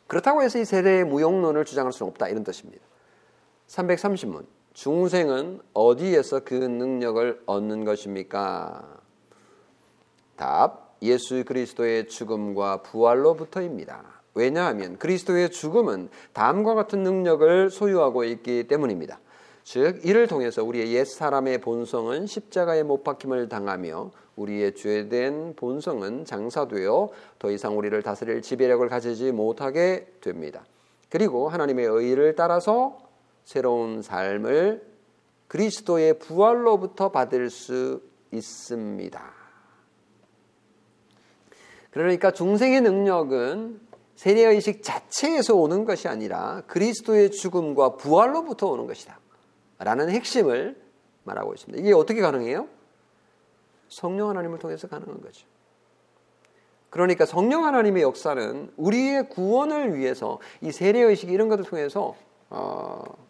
그렇다고 0.06 0.42
해서 0.42 0.60
이 0.60 0.64
세례의 0.64 1.04
무용론을 1.06 1.64
주장할 1.64 1.92
수는 1.92 2.10
없다 2.12 2.28
이런 2.28 2.44
뜻입니다. 2.44 2.84
330문 3.66 4.55
중생은 4.76 5.60
어디에서 5.72 6.40
그 6.44 6.52
능력을 6.52 7.44
얻는 7.46 7.86
것입니까? 7.86 8.84
답 10.36 10.98
예수 11.00 11.46
그리스도의 11.46 12.08
죽음과 12.08 12.82
부활로부터입니다. 12.82 14.04
왜냐하면 14.34 14.98
그리스도의 14.98 15.50
죽음은 15.50 16.10
다음과 16.34 16.74
같은 16.74 17.02
능력을 17.04 17.70
소유하고 17.70 18.24
있기 18.24 18.68
때문입니다. 18.68 19.18
즉 19.64 20.04
이를 20.04 20.26
통해서 20.26 20.62
우리의 20.62 20.92
옛 20.92 21.06
사람의 21.06 21.62
본성은 21.62 22.26
십자가에 22.26 22.82
못 22.82 23.02
박힘을 23.02 23.48
당하며 23.48 24.10
우리의 24.36 24.74
죄된 24.74 25.54
본성은 25.56 26.26
장사되어 26.26 27.08
더 27.38 27.50
이상 27.50 27.78
우리를 27.78 28.02
다스릴 28.02 28.42
지배력을 28.42 28.86
가지지 28.90 29.32
못하게 29.32 30.06
됩니다. 30.20 30.66
그리고 31.08 31.48
하나님의 31.48 31.86
의를 31.86 32.34
따라서 32.36 33.05
새로운 33.46 34.02
삶을 34.02 34.84
그리스도의 35.46 36.18
부활로부터 36.18 37.12
받을 37.12 37.48
수 37.48 38.02
있습니다. 38.32 39.34
그러니까 41.92 42.32
중생의 42.32 42.80
능력은 42.80 43.80
세례의식 44.16 44.82
자체에서 44.82 45.54
오는 45.54 45.84
것이 45.84 46.08
아니라 46.08 46.62
그리스도의 46.66 47.30
죽음과 47.30 47.96
부활로부터 47.96 48.66
오는 48.66 48.86
것이다. 48.86 49.20
라는 49.78 50.10
핵심을 50.10 50.76
말하고 51.22 51.54
있습니다. 51.54 51.80
이게 51.80 51.94
어떻게 51.94 52.20
가능해요? 52.20 52.68
성령 53.88 54.28
하나님을 54.28 54.58
통해서 54.58 54.88
가능한 54.88 55.20
거죠. 55.20 55.46
그러니까 56.90 57.24
성령 57.24 57.64
하나님의 57.64 58.02
역사는 58.02 58.72
우리의 58.76 59.28
구원을 59.28 59.96
위해서 59.96 60.40
이 60.60 60.72
세례의식 60.72 61.30
이런 61.30 61.48
것을 61.48 61.64
통해서 61.64 62.16
어, 62.50 63.25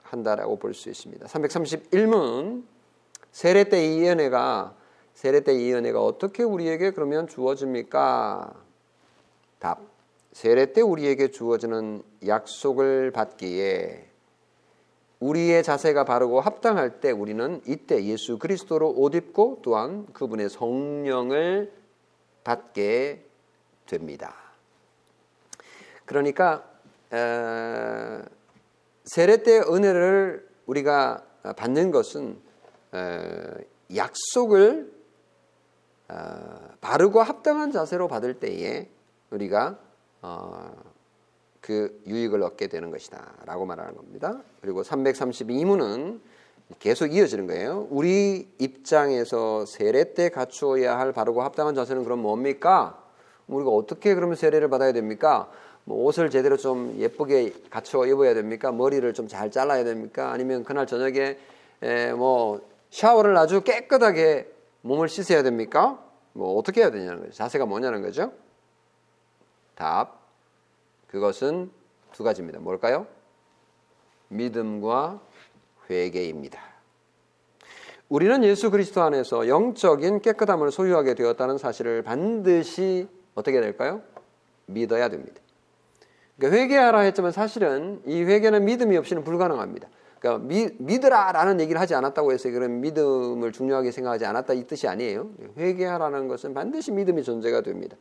사역한다라고 0.00 0.58
볼 0.58 0.74
수 0.74 0.90
있습니다. 0.90 1.26
331문 1.26 2.64
세례 3.32 3.64
때 3.64 3.84
이 3.86 4.06
은혜가 4.08 4.74
세례 5.14 5.40
때 5.40 5.54
이 5.54 5.72
은혜가 5.72 6.02
어떻게 6.02 6.42
우리에게 6.42 6.90
그러면 6.92 7.26
주어집니까? 7.26 8.54
답. 9.58 9.80
세례 10.32 10.72
때 10.72 10.80
우리에게 10.80 11.30
주어지는 11.30 12.02
약속을 12.26 13.12
받기에 13.12 14.10
우리의 15.20 15.62
자세가 15.62 16.04
바르고 16.04 16.40
합당할 16.40 17.00
때 17.00 17.10
우리는 17.12 17.62
이때 17.66 18.04
예수 18.04 18.38
그리스도로 18.38 18.90
옷 18.96 19.14
입고 19.14 19.60
또한 19.62 20.06
그분의 20.12 20.50
성령을 20.50 21.72
받게 22.42 23.24
됩니다. 23.86 24.34
그러니까 26.04 26.64
에, 27.12 28.18
세례 29.04 29.38
때 29.42 29.60
은혜를 29.60 30.48
우리가 30.66 31.22
받는 31.56 31.90
것은 31.90 32.38
에, 32.94 33.66
약속을 33.94 34.92
어, 36.08 36.68
바르고 36.80 37.22
합당한 37.22 37.72
자세로 37.72 38.08
받을 38.08 38.34
때에 38.34 38.88
우리가 39.30 39.78
어, 40.22 40.72
그 41.60 42.02
유익을 42.06 42.42
얻게 42.42 42.66
되는 42.66 42.90
것이다 42.90 43.34
라고 43.46 43.64
말하는 43.64 43.96
겁니다. 43.96 44.42
그리고 44.60 44.82
332문은 44.82 46.20
계속 46.78 47.14
이어지는 47.14 47.46
거예요. 47.46 47.86
우리 47.90 48.48
입장에서 48.58 49.66
세례 49.66 50.14
때 50.14 50.30
갖추어야 50.30 50.98
할 50.98 51.12
바르고 51.12 51.42
합당한 51.42 51.74
자세는 51.74 52.04
그럼 52.04 52.20
뭡니까? 52.20 53.02
우리가 53.46 53.70
어떻게 53.70 54.14
그러면 54.14 54.36
세례를 54.36 54.68
받아야 54.68 54.92
됩니까? 54.92 55.50
뭐 55.84 56.04
옷을 56.04 56.30
제대로 56.30 56.56
좀 56.56 56.96
예쁘게 56.98 57.52
갖추어 57.70 58.06
입어야 58.06 58.34
됩니까? 58.34 58.72
머리를 58.72 59.12
좀 59.14 59.28
잘 59.28 59.50
잘라야 59.50 59.84
됩니까? 59.84 60.30
아니면 60.32 60.64
그날 60.64 60.86
저녁에 60.86 61.38
뭐 62.16 62.60
샤워를 62.90 63.36
아주 63.36 63.62
깨끗하게 63.62 64.50
몸을 64.82 65.08
씻어야 65.08 65.42
됩니까? 65.42 66.02
뭐 66.32 66.56
어떻게 66.58 66.80
해야 66.80 66.90
되냐는 66.90 67.20
거죠. 67.20 67.32
자세가 67.32 67.66
뭐냐는 67.66 68.02
거죠. 68.02 68.32
답. 69.74 70.20
그것은 71.08 71.70
두 72.12 72.24
가지입니다. 72.24 72.60
뭘까요? 72.60 73.06
믿음과 74.28 75.20
회개입니다. 75.90 76.60
우리는 78.08 78.44
예수 78.44 78.70
그리스도 78.70 79.02
안에서 79.02 79.48
영적인 79.48 80.20
깨끗함을 80.20 80.70
소유하게 80.70 81.14
되었다는 81.14 81.58
사실을 81.58 82.02
반드시 82.02 83.08
어떻게 83.34 83.60
될까요? 83.60 84.02
믿어야 84.66 85.08
됩니다. 85.08 85.40
그러니까 86.38 86.60
회개하라 86.60 87.00
했지만 87.00 87.32
사실은 87.32 88.00
이 88.06 88.22
회개는 88.22 88.64
믿음이 88.64 88.96
없이는 88.96 89.24
불가능합니다. 89.24 89.88
그러니까 90.18 90.46
미, 90.46 90.68
믿으라라는 90.78 91.60
얘기를 91.60 91.80
하지 91.80 91.94
않았다고 91.94 92.32
해서 92.32 92.50
그런 92.50 92.80
믿음을 92.80 93.52
중요하게 93.52 93.90
생각하지 93.90 94.24
않았다 94.24 94.54
이 94.54 94.66
뜻이 94.66 94.88
아니에요. 94.88 95.28
회개하라는 95.58 96.28
것은 96.28 96.54
반드시 96.54 96.92
믿음이 96.92 97.22
존재가 97.22 97.60
됩니다. 97.60 97.96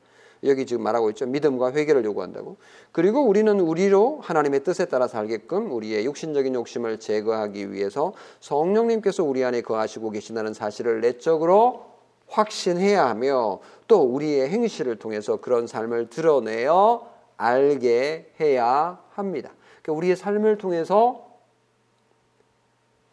여기 0.45 0.65
지금 0.65 0.83
말하고 0.83 1.09
있죠. 1.11 1.25
믿음과 1.25 1.71
회개를 1.71 2.03
요구한다고. 2.05 2.57
그리고 2.91 3.21
우리는 3.21 3.59
우리로 3.59 4.19
하나님의 4.21 4.63
뜻에 4.63 4.85
따라 4.85 5.07
살게끔 5.07 5.71
우리의 5.71 6.05
육신적인 6.05 6.53
욕심을 6.55 6.99
제거하기 6.99 7.71
위해서 7.71 8.13
성령님께서 8.41 9.23
우리 9.23 9.43
안에 9.43 9.61
거하시고 9.61 10.09
계신다는 10.11 10.53
사실을 10.53 11.01
내적으로 11.01 11.85
확신해야 12.27 13.07
하며 13.07 13.59
또 13.87 14.01
우리의 14.01 14.49
행실을 14.49 14.97
통해서 14.97 15.37
그런 15.37 15.67
삶을 15.67 16.09
드러내어 16.09 17.12
알게 17.43 18.33
해야 18.39 19.03
합니다. 19.11 19.51
그러니까 19.81 19.97
우리의 19.97 20.15
삶을 20.15 20.57
통해서 20.57 21.29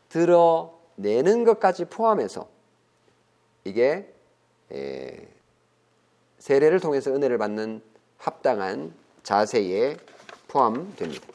드러내는 0.09 1.45
것까지 1.45 1.87
포함해서 1.87 2.49
이게 3.65 4.13
세례를 6.39 6.81
통해서 6.81 7.11
은혜를 7.11 7.39
받는 7.39 7.83
합당한 8.19 8.95
자세에 9.23 9.97
포함됩니다. 10.49 11.27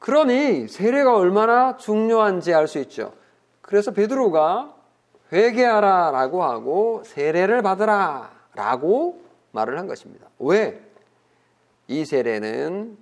그러니 0.00 0.68
세례가 0.68 1.16
얼마나 1.16 1.76
중요한지 1.76 2.52
알 2.52 2.68
수 2.68 2.78
있죠. 2.80 3.14
그래서 3.62 3.92
베드로가 3.92 4.74
회개하라라고 5.32 6.42
하고 6.42 7.02
세례를 7.06 7.62
받으라라고 7.62 9.23
말을 9.54 9.78
한 9.78 9.86
것입니다. 9.86 10.28
왜? 10.38 10.80
이 11.86 12.04
세례는 12.04 12.98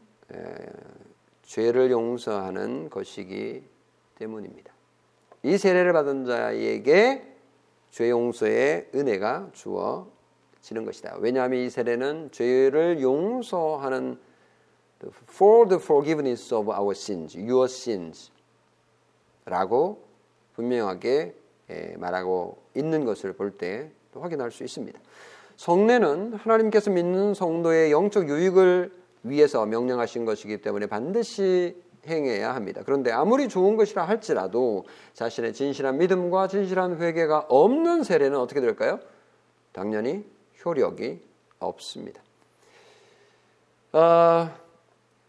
죄를 1.42 1.90
용서하는 1.90 2.90
것이기 2.90 3.64
때문입니다. 4.16 4.72
이 5.42 5.58
세례를 5.58 5.92
받은 5.92 6.26
자에게 6.26 7.26
죄 7.90 8.10
용서의 8.10 8.90
은혜가 8.94 9.50
주어지는 9.52 10.84
것이다. 10.84 11.16
왜냐하면 11.18 11.60
이 11.60 11.70
세례는 11.70 12.30
죄를 12.32 13.00
용서하는 13.00 14.20
for 15.28 15.68
the 15.68 15.82
forgiveness 15.82 16.54
of 16.54 16.70
our 16.70 16.92
sins, 16.92 17.36
your 17.36 17.64
sins 17.64 18.30
라고 19.44 20.04
분명하게 20.54 21.34
말하고 21.96 22.62
있는 22.74 23.04
것을 23.04 23.32
볼 23.32 23.56
때 23.56 23.90
확인할 24.14 24.50
수 24.50 24.62
있습니다. 24.62 25.00
성례는 25.56 26.34
하나님께서 26.34 26.90
믿는 26.90 27.34
성도의 27.34 27.92
영적 27.92 28.28
유익을 28.28 28.92
위해서 29.24 29.66
명령하신 29.66 30.24
것이기 30.24 30.58
때문에 30.58 30.86
반드시 30.86 31.76
행해야 32.06 32.54
합니다. 32.54 32.82
그런데 32.84 33.12
아무리 33.12 33.48
좋은 33.48 33.76
것이라 33.76 34.04
할지라도 34.04 34.84
자신의 35.14 35.52
진실한 35.52 35.98
믿음과 35.98 36.48
진실한 36.48 37.00
회개가 37.00 37.46
없는 37.48 38.02
세례는 38.02 38.38
어떻게 38.38 38.60
될까요? 38.60 38.98
당연히 39.72 40.24
효력이 40.64 41.20
없습니다. 41.60 42.20
어, 43.92 44.50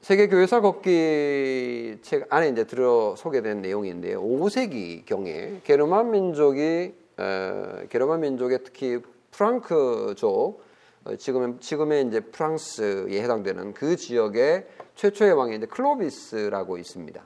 세계 0.01 0.27
교회사 0.27 0.61
걷기 0.61 1.99
책 2.01 2.33
안에 2.33 2.49
이제 2.49 2.65
들어 2.65 3.15
소개된 3.15 3.61
내용인데요. 3.61 4.21
5세기 4.21 5.05
경에 5.05 5.61
게르만 5.63 6.11
민족이 6.11 6.93
어, 7.17 7.83
게르만 7.89 8.21
민족의 8.21 8.59
특히 8.63 8.99
프랑크족 9.33 10.63
어, 11.05 11.15
지금 11.17 11.59
지금의 11.59 12.07
이제 12.07 12.21
프랑스에 12.21 13.21
해당되는 13.21 13.73
그 13.73 13.97
지역의 13.97 14.67
최초의 14.95 15.33
왕이 15.33 15.57
이제 15.57 15.65
클로비스라고 15.65 16.77
있습니다. 16.77 17.23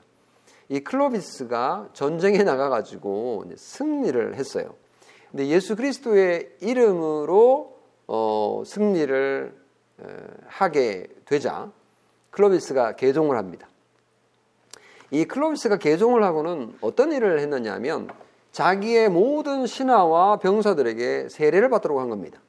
이 0.70 0.80
클로비스가 0.80 1.90
전쟁에 1.92 2.42
나가가지고 2.42 3.44
승리를 3.56 4.34
했어요. 4.34 4.74
근데 5.30 5.46
예수 5.46 5.76
그리스도의 5.76 6.56
이름으로 6.60 7.78
어, 8.06 8.62
승리를 8.66 9.54
에, 10.00 10.04
하게 10.46 11.06
되자 11.24 11.70
클로비스가 12.30 12.96
개종을 12.96 13.36
합니다. 13.36 13.68
이 15.10 15.24
클로비스가 15.24 15.78
개종을 15.78 16.22
하고는 16.24 16.76
어떤 16.80 17.12
일을 17.12 17.38
했느냐면 17.40 18.08
자기의 18.58 19.08
모든 19.08 19.68
신하와 19.68 20.38
병사들에게 20.38 21.28
세례를 21.28 21.68
받도록 21.68 22.00
한 22.00 22.08
겁니다. 22.08 22.40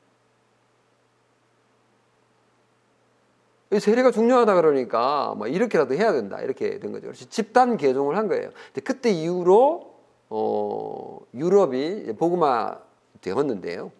세례가 3.80 4.10
중요하다 4.10 4.56
그러니까 4.56 5.36
뭐 5.38 5.46
이렇게라도 5.46 5.94
해야 5.94 6.12
된다 6.12 6.42
이렇게 6.42 6.80
된 6.80 6.92
거죠. 6.94 7.06
그래서 7.06 7.30
집단 7.30 7.78
개종을 7.78 8.18
한 8.18 8.28
거예요. 8.28 8.50
근데 8.74 8.82
그때 8.82 9.12
이후로 9.12 10.00
어, 10.32 11.20
유럽이 11.36 12.14
복음화 12.18 12.80
되었는데요. 13.22 13.92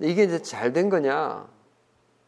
이게 0.00 0.24
이제 0.24 0.42
잘 0.42 0.72
된 0.72 0.90
거냐? 0.90 1.46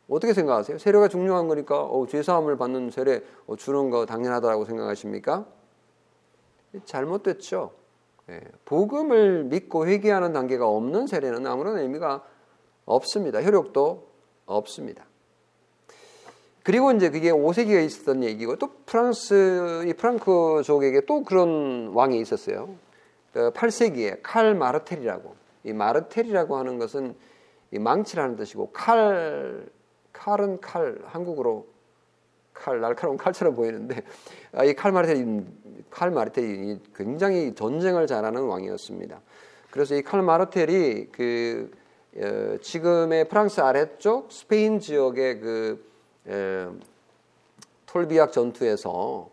어떻게 0.09 0.33
생각하세요? 0.33 0.79
세례가 0.79 1.09
중요한 1.09 1.49
거니까 1.49 1.83
어, 1.83 2.07
죄사함을 2.07 2.57
받는 2.57 2.93
세례 2.93 3.25
어, 3.49 3.57
주는 3.57 3.91
거 3.91 4.07
당연하다고 4.07 4.65
생각하십니까? 4.65 5.45
잘못됐죠. 6.85 7.88
예, 8.31 8.41
복음을 8.65 9.45
믿고 9.45 9.87
회개하는 9.87 10.33
단계가 10.33 10.69
없는 10.69 11.07
세례는 11.07 11.47
아무런 11.47 11.79
의미가 11.79 12.25
없습니다. 12.85 13.41
효력도 13.41 14.07
없습니다. 14.47 15.05
그리고 16.63 16.93
이제 16.93 17.09
그게 17.09 17.31
5세기에 17.33 17.85
있었던 17.87 18.25
얘기고 18.25 18.57
또 18.57 18.71
프랑스 18.85 19.85
이 19.87 19.95
프랑크족에게 19.95 21.07
또 21.07 21.23
그런 21.23 21.93
왕이 21.95 22.21
있었어요. 22.21 22.69
8세기에 23.33 24.17
그칼 24.17 24.55
마르텔이라고 24.55 25.35
이 25.65 25.73
마르텔이라고 25.73 26.57
하는 26.57 26.79
것은 26.79 27.15
이 27.71 27.79
망치라는 27.79 28.37
뜻이고 28.37 28.73
칼 28.73 29.67
칼은 30.13 30.61
칼 30.61 30.99
한국어로 31.07 31.67
칼 32.59 32.81
날카로운 32.81 33.17
칼처럼 33.17 33.55
보이는데 33.55 34.03
아, 34.53 34.65
이칼 34.65 34.93
마르텔이 34.93 35.45
칼 35.91 36.11
마르텔이 36.11 36.81
굉장히 36.95 37.55
전쟁을 37.55 38.07
잘하는 38.07 38.43
왕이었습니다. 38.43 39.21
그래서 39.71 39.95
이 39.95 40.03
칼 40.03 40.23
마르텔이 40.23 41.09
그 41.13 41.71
어, 42.17 42.57
지금의 42.61 43.29
프랑스 43.29 43.61
아래쪽 43.61 44.33
스페인 44.33 44.81
지역의 44.81 45.41
그 45.41 45.89
톨비악 47.87 48.33
전투에서 48.33 49.31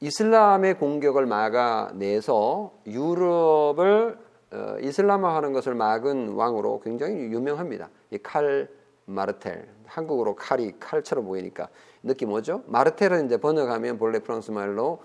이슬람의 0.00 0.78
공격을 0.78 1.26
막아내서 1.26 2.72
유럽을 2.86 4.18
어, 4.52 4.76
이슬람화하는 4.80 5.52
것을 5.52 5.74
막은 5.74 6.30
왕으로 6.34 6.80
굉장히 6.80 7.14
유명합니다. 7.14 7.88
이 8.10 8.18
칼 8.22 8.68
마르텔 9.06 9.68
한국어로 9.86 10.34
칼이 10.34 10.72
칼처럼 10.80 11.26
보이니까 11.26 11.68
느낌 12.04 12.28
뭐죠? 12.28 12.62
마르텔은 12.66 13.26
이제 13.26 13.36
번역하면 13.38 13.98
본래 13.98 14.18
프랑스 14.20 14.50
말로 14.50 15.02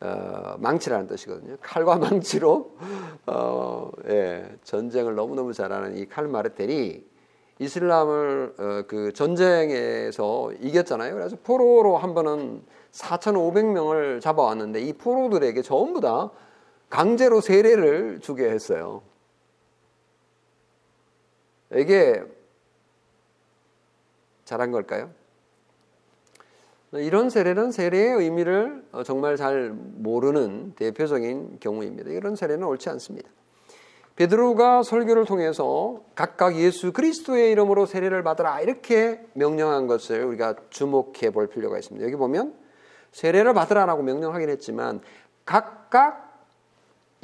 어, 0.00 0.56
망치라는 0.58 1.06
뜻이거든요. 1.06 1.56
칼과 1.60 1.96
망치로 1.98 2.76
어, 3.26 3.90
예, 4.08 4.56
전쟁을 4.62 5.14
너무너무 5.14 5.52
잘하는 5.52 5.96
이 5.98 6.06
칼 6.06 6.28
마르텔이 6.28 7.04
이슬람을 7.58 8.54
어, 8.58 8.82
그 8.86 9.12
전쟁에서 9.12 10.52
이겼잖아요. 10.60 11.14
그래서 11.14 11.36
포로로 11.42 11.96
한 11.96 12.14
번은 12.14 12.62
4,500명을 12.92 14.20
잡아왔는데 14.20 14.80
이 14.82 14.92
포로들에게 14.92 15.62
전부 15.62 16.00
다 16.00 16.30
강제로 16.90 17.40
세례를 17.40 18.20
주게 18.20 18.48
했어요. 18.50 19.02
이게 21.74 22.22
잘한 24.44 24.70
걸까요? 24.70 25.10
이런 26.92 27.30
세례는 27.30 27.72
세례의 27.72 28.14
의미를 28.14 28.84
정말 29.04 29.36
잘 29.36 29.70
모르는 29.72 30.74
대표적인 30.76 31.58
경우입니다. 31.60 32.10
이런 32.10 32.36
세례는 32.36 32.66
옳지 32.66 32.88
않습니다. 32.90 33.28
베드로가 34.14 34.82
설교를 34.82 35.26
통해서 35.26 36.00
각각 36.14 36.56
예수 36.56 36.92
그리스도의 36.92 37.52
이름으로 37.52 37.84
세례를 37.84 38.22
받으라 38.22 38.60
이렇게 38.62 39.20
명령한 39.34 39.86
것을 39.86 40.24
우리가 40.24 40.54
주목해 40.70 41.30
볼 41.32 41.48
필요가 41.48 41.76
있습니다. 41.78 42.04
여기 42.06 42.16
보면 42.16 42.54
세례를 43.12 43.52
받으라라고 43.52 44.02
명령하긴 44.02 44.48
했지만 44.48 45.00
각각 45.44 46.46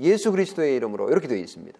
예수 0.00 0.30
그리스도의 0.32 0.76
이름으로 0.76 1.08
이렇게 1.08 1.28
되어 1.28 1.38
있습니다. 1.38 1.78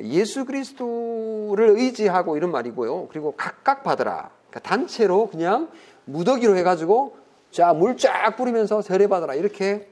예수 0.00 0.44
그리스도를 0.44 1.70
의지하고 1.78 2.36
이런 2.36 2.50
말이고요. 2.50 3.08
그리고 3.08 3.32
각각 3.36 3.82
받으라. 3.82 4.30
그러니까 4.50 4.60
단체로 4.60 5.28
그냥 5.28 5.70
무더기로 6.06 6.56
해가지고 6.56 7.16
자 7.50 7.72
물 7.72 7.96
쫙 7.96 8.36
뿌리면서 8.36 8.82
세례 8.82 9.06
받으라 9.06 9.34
이렇게 9.34 9.88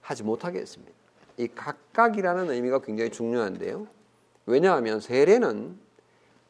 하지 0.00 0.22
못하게 0.24 0.58
했습니다. 0.60 0.92
이 1.36 1.48
각각이라는 1.48 2.50
의미가 2.50 2.80
굉장히 2.80 3.10
중요한데요. 3.10 3.86
왜냐하면 4.46 5.00
세례는 5.00 5.78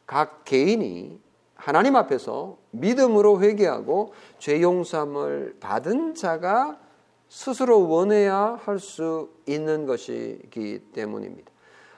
각 0.05 0.43
개인이 0.45 1.19
하나님 1.55 1.95
앞에서 1.95 2.57
믿음으로 2.71 3.41
회개하고 3.41 4.13
죄 4.39 4.61
용서함을 4.61 5.57
받은 5.59 6.15
자가 6.15 6.79
스스로 7.29 7.87
원해야 7.87 8.59
할 8.63 8.79
수 8.79 9.29
있는 9.47 9.85
것이기 9.85 10.79
때문입니다. 10.93 11.51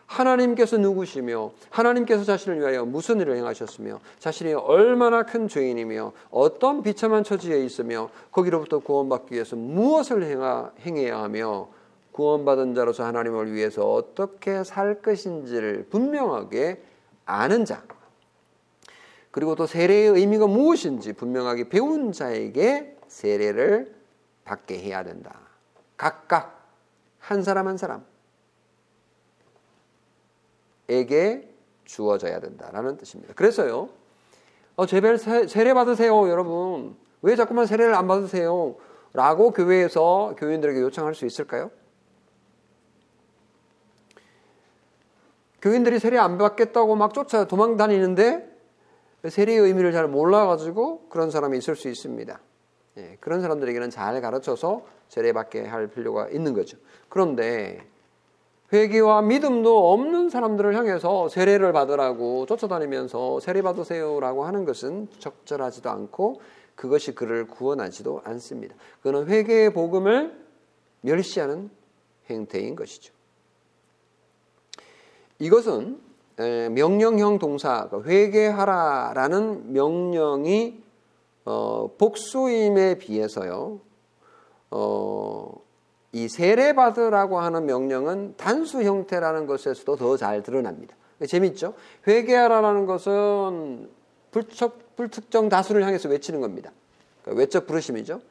하나님께서 0.08 0.78
누구시며 0.78 1.52
하나님께서 1.70 2.24
자신을 2.24 2.60
위하여 2.60 2.86
무슨 2.86 3.20
일을 3.20 3.36
행하셨으며 3.38 4.00
자신이 4.20 4.54
얼마나 4.54 5.24
큰 5.24 5.48
죄인이며 5.48 6.14
어떤 6.32 6.82
비참한 6.82 7.24
처지에 7.24 7.64
있으며 7.64 8.10
거기로부터 8.32 8.80
구원받기 8.80 9.36
위해서 9.36 9.56
무엇을 9.56 10.24
행하, 10.24 10.72
행해야 10.82 11.22
하며 11.22 11.68
구원받은 12.14 12.74
자로서 12.74 13.04
하나님을 13.04 13.54
위해서 13.54 13.92
어떻게 13.92 14.64
살 14.64 15.02
것인지를 15.02 15.88
분명하게 15.90 16.82
아는 17.26 17.66
자 17.66 17.84
그리고 19.30 19.54
또 19.54 19.68
세례의 19.68 20.10
의미가 20.10 20.48
무엇인지 20.48 21.14
분명하게 21.14 21.70
배운 21.70 22.12
자에게 22.12 22.98
세례를 23.08 23.94
받게 24.46 24.80
해야 24.80 25.04
된다. 25.04 25.38
각각 25.96 26.66
한 27.20 27.44
사람 27.44 27.68
한 27.68 27.78
사람 27.78 28.04
에게 30.90 31.50
주어져야 31.86 32.40
된다라는 32.40 32.98
뜻입니다. 32.98 33.34
그래서요. 33.34 33.90
어, 34.76 34.86
제발 34.86 35.18
세례 35.18 35.74
받으세요, 35.74 36.30
여러분. 36.30 36.96
왜 37.22 37.36
자꾸만 37.36 37.66
세례를 37.66 37.96
안 37.96 38.08
받으세요? 38.08 38.76
라고 39.14 39.52
교회에서 39.52 40.36
교인들에게 40.38 40.80
요청할 40.82 41.16
수 41.16 41.26
있을까요? 41.26 41.72
교인들이 45.62 46.00
세례 46.00 46.18
안 46.18 46.38
받겠다고 46.38 46.96
막 46.96 47.14
쫓아 47.14 47.46
도망 47.46 47.78
다니는데 47.78 48.48
세례의 49.28 49.60
의미를 49.60 49.92
잘 49.92 50.08
몰라가지고 50.08 51.10
그런 51.10 51.32
사람이 51.32 51.58
있을 51.58 51.76
수 51.76 51.90
있습니다. 51.90 52.40
예, 52.98 53.18
그런 53.20 53.42
사람들에게는 53.42 53.90
잘 53.90 54.22
가르쳐서 54.22 54.86
세례받게 55.10 55.66
할 55.66 55.88
필요가 55.88 56.30
있는 56.30 56.54
거죠. 56.54 56.78
그런데 57.10 57.86
회개와 58.74 59.22
믿음도 59.22 59.94
없는 59.94 60.30
사람들을 60.30 60.76
향해서 60.76 61.30
세례를 61.30 61.72
받으라고 61.72 62.46
쫓아다니면서 62.48 63.40
세례 63.40 63.62
받으세요라고 63.62 64.46
하는 64.46 64.66
것은 64.66 65.08
적절하지도 65.20 65.90
않고 65.90 66.42
그것이 66.76 67.16
그를 67.16 67.48
구원하지도 67.48 68.22
않습니다. 68.26 68.76
그는 69.02 69.28
회개의 69.28 69.74
복음을 69.74 70.38
멸시하는 71.02 71.70
행태인 72.30 72.76
것이죠. 72.76 73.14
이것은 75.40 76.00
명령형 76.38 77.40
동사 77.40 77.88
그러니까 77.88 78.10
회개하라라는 78.10 79.74
명령이 79.74 80.84
어, 81.46 81.90
복수임에 81.98 82.98
비해서요. 82.98 83.80
어, 84.70 85.67
이 86.14 86.28
세례 86.28 86.74
받으라고 86.74 87.40
하는 87.40 87.66
명령은 87.66 88.36
단수 88.38 88.84
형태라는 88.84 89.46
것에서도 89.46 89.96
더 89.96 90.18
잘 90.18 90.42
드러납니다. 90.44 90.96
재밌죠? 91.28 91.74
회개하라는 92.08 92.86
것은 92.86 93.90
불척, 94.32 94.96
불특정 94.96 95.50
다수를 95.50 95.84
향해서 95.84 96.10
외치는 96.10 96.42
겁니다. 96.42 96.72
그러니까 97.24 97.40
외적 97.40 97.68
부르심이죠. 97.68 98.22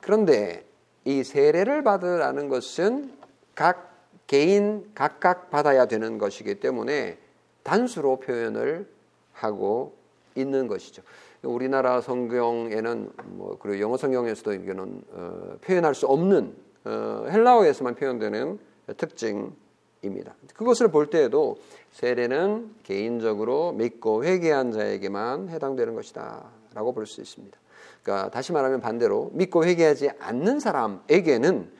그런데 0.00 0.64
이 1.04 1.24
세례를 1.24 1.82
받으라는 1.82 2.48
것은 2.48 3.12
각 3.54 3.90
개인 4.26 4.90
각각 4.94 5.50
받아야 5.50 5.86
되는 5.86 6.18
것이기 6.18 6.60
때문에 6.60 7.18
단수로 7.64 8.20
표현을 8.20 8.88
하고 9.32 9.96
있는 10.36 10.68
것이죠. 10.68 11.02
우리나라 11.42 12.00
성경에는 12.00 13.10
뭐 13.24 13.58
그리고 13.60 13.80
영어 13.80 13.96
성경에서도 13.96 14.52
이거는 14.54 15.02
어, 15.12 15.56
표현할 15.62 15.94
수 15.94 16.06
없는 16.06 16.54
어, 16.54 16.69
헬라어에서만 16.86 17.94
표현되는 17.94 18.58
특징입니다. 18.96 20.34
그것을 20.54 20.88
볼 20.88 21.10
때에도 21.10 21.58
세례는 21.92 22.74
개인적으로 22.84 23.72
믿고 23.72 24.24
회개한 24.24 24.72
자에게만 24.72 25.48
해당되는 25.48 25.94
것이다라고 25.94 26.92
볼 26.94 27.06
수 27.06 27.20
있습니다. 27.20 27.58
그러니까 28.02 28.30
다시 28.30 28.52
말하면 28.52 28.80
반대로 28.80 29.30
믿고 29.34 29.64
회개하지 29.64 30.10
않는 30.18 30.60
사람에게는 30.60 31.70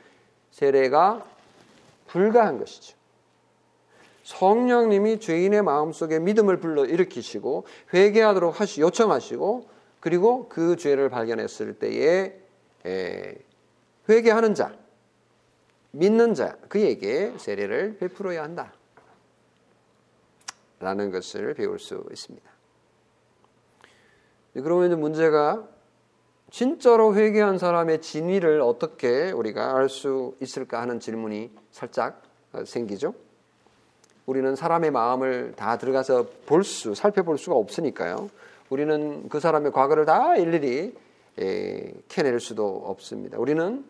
세례가 0.50 1.24
불가한 2.08 2.58
것이죠. 2.58 2.96
성령님이 4.24 5.18
죄인의 5.18 5.62
마음속에 5.62 6.18
믿음을 6.18 6.58
불러 6.58 6.84
일으키시고 6.84 7.64
회개하도록 7.94 8.60
하시 8.60 8.80
요청하시고 8.80 9.68
그리고 10.00 10.48
그 10.48 10.76
죄를 10.76 11.08
발견했을 11.08 11.74
때에 11.74 12.38
에, 12.86 13.34
회개하는 14.08 14.54
자, 14.54 14.74
믿는 15.92 16.34
자 16.34 16.56
그에게 16.68 17.32
세례를 17.36 17.96
베풀어야 17.98 18.42
한다. 18.42 18.72
라는 20.78 21.10
것을 21.10 21.54
배울 21.54 21.78
수 21.78 22.04
있습니다. 22.10 22.50
그러면 24.54 24.98
문제가 24.98 25.68
진짜로 26.50 27.14
회개한 27.14 27.58
사람의 27.58 28.00
진위를 28.00 28.60
어떻게 28.60 29.30
우리가 29.30 29.76
알 29.76 29.88
수 29.88 30.34
있을까 30.40 30.80
하는 30.80 30.98
질문이 30.98 31.50
살짝 31.70 32.22
생기죠. 32.64 33.14
우리는 34.26 34.56
사람의 34.56 34.90
마음을 34.90 35.52
다 35.56 35.78
들어가서 35.78 36.26
볼 36.46 36.64
수, 36.64 36.94
살펴볼 36.94 37.38
수가 37.38 37.56
없으니까요. 37.56 38.28
우리는 38.68 39.28
그 39.28 39.38
사람의 39.38 39.72
과거를 39.72 40.04
다 40.04 40.36
일일이 40.36 40.94
에, 41.38 41.92
캐낼 42.08 42.40
수도 42.40 42.82
없습니다. 42.86 43.38
우리는 43.38 43.84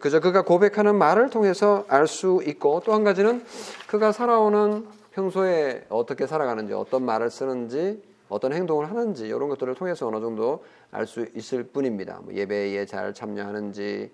그저 0.00 0.20
그가 0.20 0.42
고백하는 0.42 0.96
말을 0.96 1.30
통해서 1.30 1.84
알 1.88 2.06
수 2.06 2.42
있고 2.46 2.80
또 2.84 2.92
한 2.92 3.04
가지는 3.04 3.44
그가 3.86 4.10
살아오는 4.12 4.86
평소에 5.12 5.86
어떻게 5.88 6.26
살아가는지, 6.26 6.72
어떤 6.72 7.04
말을 7.04 7.30
쓰는지, 7.30 8.02
어떤 8.28 8.52
행동을 8.52 8.90
하는지 8.90 9.26
이런 9.28 9.48
것들을 9.48 9.74
통해서 9.76 10.08
어느 10.08 10.20
정도 10.20 10.64
알 10.90 11.06
수 11.06 11.26
있을 11.34 11.62
뿐입니다. 11.64 12.20
뭐 12.22 12.34
예배에 12.34 12.84
잘 12.86 13.14
참여하는지, 13.14 14.10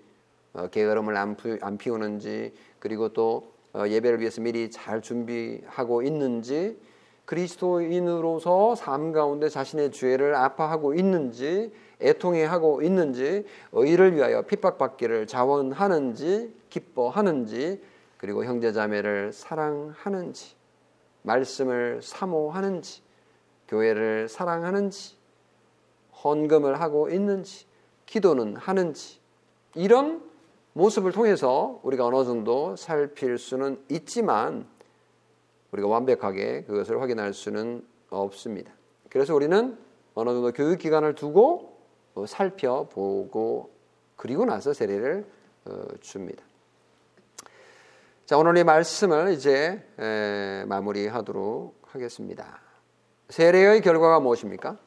어, 0.53 0.67
게으름을 0.67 1.17
안 1.17 1.77
피우는지, 1.77 2.53
그리고 2.79 3.09
또 3.09 3.51
어, 3.73 3.87
예배를 3.87 4.19
위해서 4.19 4.39
미리 4.41 4.69
잘 4.69 5.01
준비하고 5.01 6.03
있는지 6.03 6.77
그리스도인으로서 7.25 8.75
삶 8.75 9.11
가운데 9.11 9.49
자신의 9.49 9.91
죄를 9.91 10.35
아파하고 10.35 10.93
있는지 10.93 11.71
애통해 12.03 12.43
하고 12.43 12.81
있는지 12.81 13.45
의를 13.71 14.15
위하여 14.15 14.43
핍박받기를 14.43 15.27
자원하는지 15.27 16.53
기뻐하는지 16.69 17.81
그리고 18.17 18.45
형제자매를 18.45 19.33
사랑하는지 19.33 20.55
말씀을 21.23 22.01
사모하는지 22.01 23.01
교회를 23.67 24.27
사랑하는지 24.27 25.15
헌금을 26.23 26.79
하고 26.79 27.09
있는지 27.09 27.65
기도는 28.05 28.55
하는지 28.55 29.19
이런 29.75 30.23
모습을 30.73 31.11
통해서 31.11 31.79
우리가 31.83 32.05
어느 32.05 32.23
정도 32.25 32.75
살필 32.75 33.37
수는 33.37 33.79
있지만 33.89 34.67
우리가 35.71 35.87
완벽하게 35.87 36.63
그것을 36.63 37.01
확인할 37.01 37.33
수는 37.33 37.85
없습니다. 38.09 38.71
그래서 39.09 39.33
우리는 39.35 39.77
어느 40.13 40.29
정도 40.29 40.51
교육 40.51 40.79
기간을 40.79 41.15
두고 41.15 41.72
어, 41.72 41.72
살펴보고 42.27 43.71
그리고 44.15 44.45
나서 44.45 44.73
세례를 44.73 45.25
어, 45.65 45.85
줍니다. 46.01 46.43
자 48.25 48.37
오늘의 48.37 48.63
말씀을 48.63 49.33
이제 49.33 49.83
마무리하도록 50.67 51.75
하겠습니다. 51.83 52.59
세례의 53.29 53.81
결과가 53.81 54.19
무엇입니까? 54.19 54.77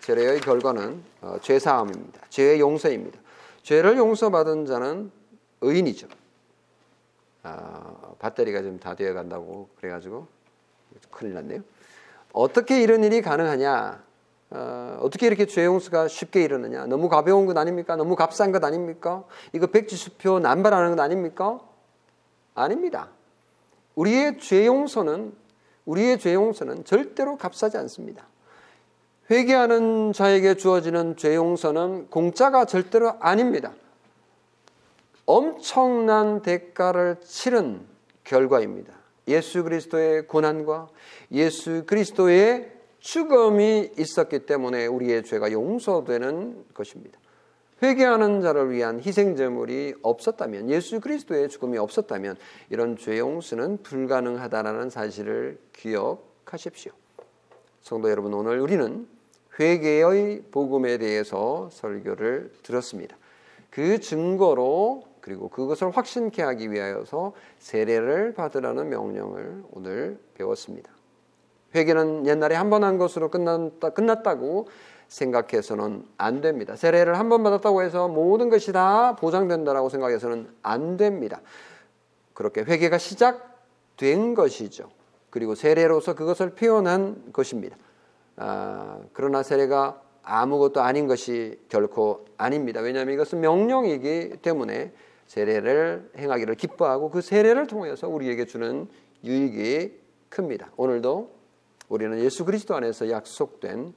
세례의 0.00 0.40
결과는 0.40 1.02
어, 1.22 1.38
죄사함입니다. 1.40 2.20
죄의 2.28 2.60
용서입니다. 2.60 3.18
죄를 3.62 3.96
용서받은 3.96 4.66
자는 4.66 5.10
의인이죠. 5.62 6.08
아, 7.42 8.14
배터리가 8.18 8.62
좀 8.62 8.78
다 8.78 8.94
되어 8.94 9.14
간다고 9.14 9.70
그래가지고 9.76 10.26
큰일 11.10 11.34
났네요. 11.34 11.62
어떻게 12.32 12.82
이런 12.82 13.02
일이 13.04 13.22
가능하냐? 13.22 14.02
어, 14.54 14.98
어떻게 15.00 15.26
이렇게 15.26 15.46
죄용수가 15.46 16.06
쉽게 16.06 16.44
일어나냐? 16.44 16.86
너무 16.86 17.08
가벼운 17.08 17.44
것 17.44 17.58
아닙니까? 17.58 17.96
너무 17.96 18.14
값싼 18.14 18.52
것 18.52 18.62
아닙니까? 18.62 19.24
이거 19.52 19.66
백지수표 19.66 20.38
남발하는 20.38 20.94
것 20.94 21.02
아닙니까? 21.02 21.60
아닙니다. 22.54 23.08
우리의 23.96 24.38
죄 24.38 24.64
용서는 24.64 25.34
우리의 25.86 26.20
죄 26.20 26.34
용서는 26.34 26.84
절대로 26.84 27.36
값싸지 27.36 27.76
않습니다. 27.78 28.28
회개하는 29.28 30.12
자에게 30.12 30.54
주어지는 30.54 31.16
죄 31.16 31.34
용서는 31.34 32.08
공짜가 32.10 32.64
절대로 32.64 33.14
아닙니다. 33.18 33.72
엄청난 35.26 36.42
대가를 36.42 37.16
치른 37.24 37.84
결과입니다. 38.22 38.92
예수 39.26 39.64
그리스도의 39.64 40.28
고난과 40.28 40.88
예수 41.32 41.84
그리스도의 41.86 42.73
죽음이 43.04 43.90
있었기 43.98 44.46
때문에 44.46 44.86
우리의 44.86 45.24
죄가 45.24 45.52
용서되는 45.52 46.64
것입니다. 46.72 47.18
회개하는 47.82 48.40
자를 48.40 48.70
위한 48.70 48.98
희생 48.98 49.36
제물이 49.36 49.96
없었다면 50.00 50.70
예수 50.70 51.00
그리스도의 51.00 51.50
죽음이 51.50 51.76
없었다면 51.76 52.36
이런 52.70 52.96
죄 52.96 53.18
용서는 53.18 53.82
불가능하다라는 53.82 54.88
사실을 54.88 55.58
기억하십시오. 55.74 56.92
성도 57.82 58.08
여러분 58.08 58.32
오늘 58.32 58.58
우리는 58.58 59.06
회개의 59.60 60.44
복음에 60.50 60.96
대해서 60.96 61.68
설교를 61.72 62.52
들었습니다. 62.62 63.18
그 63.68 64.00
증거로 64.00 65.04
그리고 65.20 65.50
그것을 65.50 65.90
확신케 65.90 66.42
하기 66.42 66.72
위하여서 66.72 67.34
세례를 67.58 68.32
받으라는 68.32 68.88
명령을 68.88 69.62
오늘 69.72 70.18
배웠습니다. 70.32 70.93
회개는 71.74 72.26
옛날에 72.26 72.54
한 72.54 72.70
번 72.70 72.84
한 72.84 72.98
것으로 72.98 73.30
끝났다, 73.30 73.90
끝났다고 73.90 74.68
생각해서는 75.08 76.04
안 76.16 76.40
됩니다. 76.40 76.76
세례를 76.76 77.18
한 77.18 77.28
번 77.28 77.42
받았다고 77.42 77.82
해서 77.82 78.08
모든 78.08 78.48
것이 78.50 78.72
다 78.72 79.16
보장된다라고 79.16 79.88
생각해서는 79.88 80.48
안 80.62 80.96
됩니다. 80.96 81.40
그렇게 82.32 82.62
회개가 82.62 82.98
시작된 82.98 84.34
것이죠. 84.34 84.90
그리고 85.30 85.54
세례로서 85.54 86.14
그것을 86.14 86.50
표현한 86.50 87.32
것입니다. 87.32 87.76
아, 88.36 88.98
그러나 89.12 89.42
세례가 89.42 90.00
아무것도 90.22 90.80
아닌 90.80 91.06
것이 91.06 91.60
결코 91.68 92.24
아닙니다. 92.38 92.80
왜냐하면 92.80 93.14
이것은 93.14 93.40
명령이기 93.40 94.38
때문에 94.42 94.92
세례를 95.26 96.10
행하기를 96.16 96.54
기뻐하고 96.54 97.10
그 97.10 97.20
세례를 97.20 97.66
통해서 97.66 98.08
우리에게 98.08 98.46
주는 98.46 98.88
유익이 99.22 100.00
큽니다. 100.30 100.70
오늘도 100.76 101.30
우리는 101.94 102.18
예수 102.18 102.44
그리스도 102.44 102.74
안에서 102.74 103.08
약속된 103.08 103.94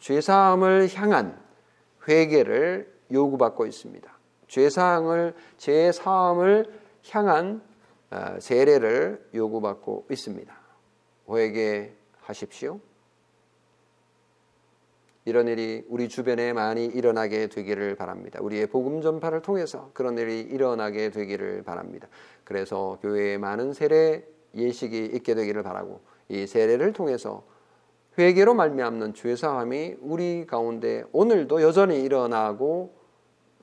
죄사함을 0.00 0.92
향한 0.94 1.40
회개를 2.08 2.92
요구받고 3.12 3.66
있습니다. 3.66 4.18
죄사함을 4.48 5.32
죄사함을 5.56 6.66
향한 7.10 7.62
어, 8.10 8.36
세례를 8.40 9.28
요구받고 9.32 10.06
있습니다. 10.10 10.56
회개하십시오. 11.30 12.80
이런 15.24 15.46
일이 15.46 15.84
우리 15.88 16.08
주변에 16.08 16.52
많이 16.52 16.84
일어나게 16.84 17.46
되기를 17.46 17.94
바랍니다. 17.94 18.40
우리의 18.42 18.66
복음 18.66 19.02
전파를 19.02 19.42
통해서 19.42 19.90
그런 19.94 20.18
일이 20.18 20.40
일어나게 20.40 21.10
되기를 21.10 21.62
바랍니다. 21.62 22.08
그래서 22.42 22.98
교회에 23.02 23.38
많은 23.38 23.72
세례 23.72 24.24
예식이 24.56 25.10
있게 25.14 25.34
되기를 25.36 25.62
바라고 25.62 26.00
이 26.28 26.46
세례를 26.46 26.92
통해서 26.92 27.44
회개로 28.18 28.54
말미암는 28.54 29.14
죄 29.14 29.36
사함이 29.36 29.96
우리 30.00 30.46
가운데 30.46 31.04
오늘도 31.12 31.62
여전히 31.62 32.02
일어나고 32.02 32.94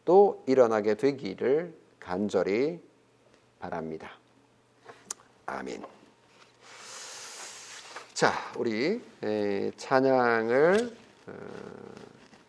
또 0.05 0.43
일어나게 0.47 0.95
되기를 0.95 1.73
간절히 1.99 2.79
바랍니다. 3.59 4.11
아멘. 5.45 5.83
자, 8.13 8.31
우리 8.57 9.01
찬양을 9.77 10.95
어, 11.27 11.33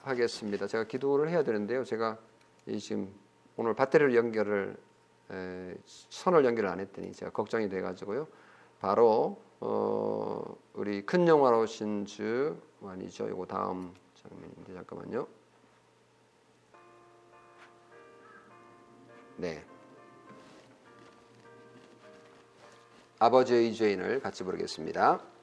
하겠습니다. 0.02 0.66
제가 0.66 0.84
기도를 0.84 1.30
해야 1.30 1.42
되는데요. 1.42 1.84
제가 1.84 2.18
지금 2.78 3.08
오늘 3.56 3.74
배터리를 3.74 4.14
연결을 4.14 4.76
선을 6.10 6.44
연결을 6.44 6.68
안 6.68 6.80
했더니 6.80 7.12
제가 7.12 7.32
걱정이 7.32 7.68
돼가지고요. 7.68 8.26
바로 8.80 9.40
어, 9.66 10.58
우리 10.74 11.00
큰 11.06 11.26
영화로 11.26 11.64
신주 11.64 12.54
아니죠. 12.84 13.26
이거 13.28 13.46
다음 13.46 13.94
장면인데 14.14 14.74
잠깐만요. 14.74 15.26
네. 19.38 19.64
아버지의 23.18 23.74
죄인을 23.74 24.20
같이 24.20 24.44
부르겠습니다. 24.44 25.33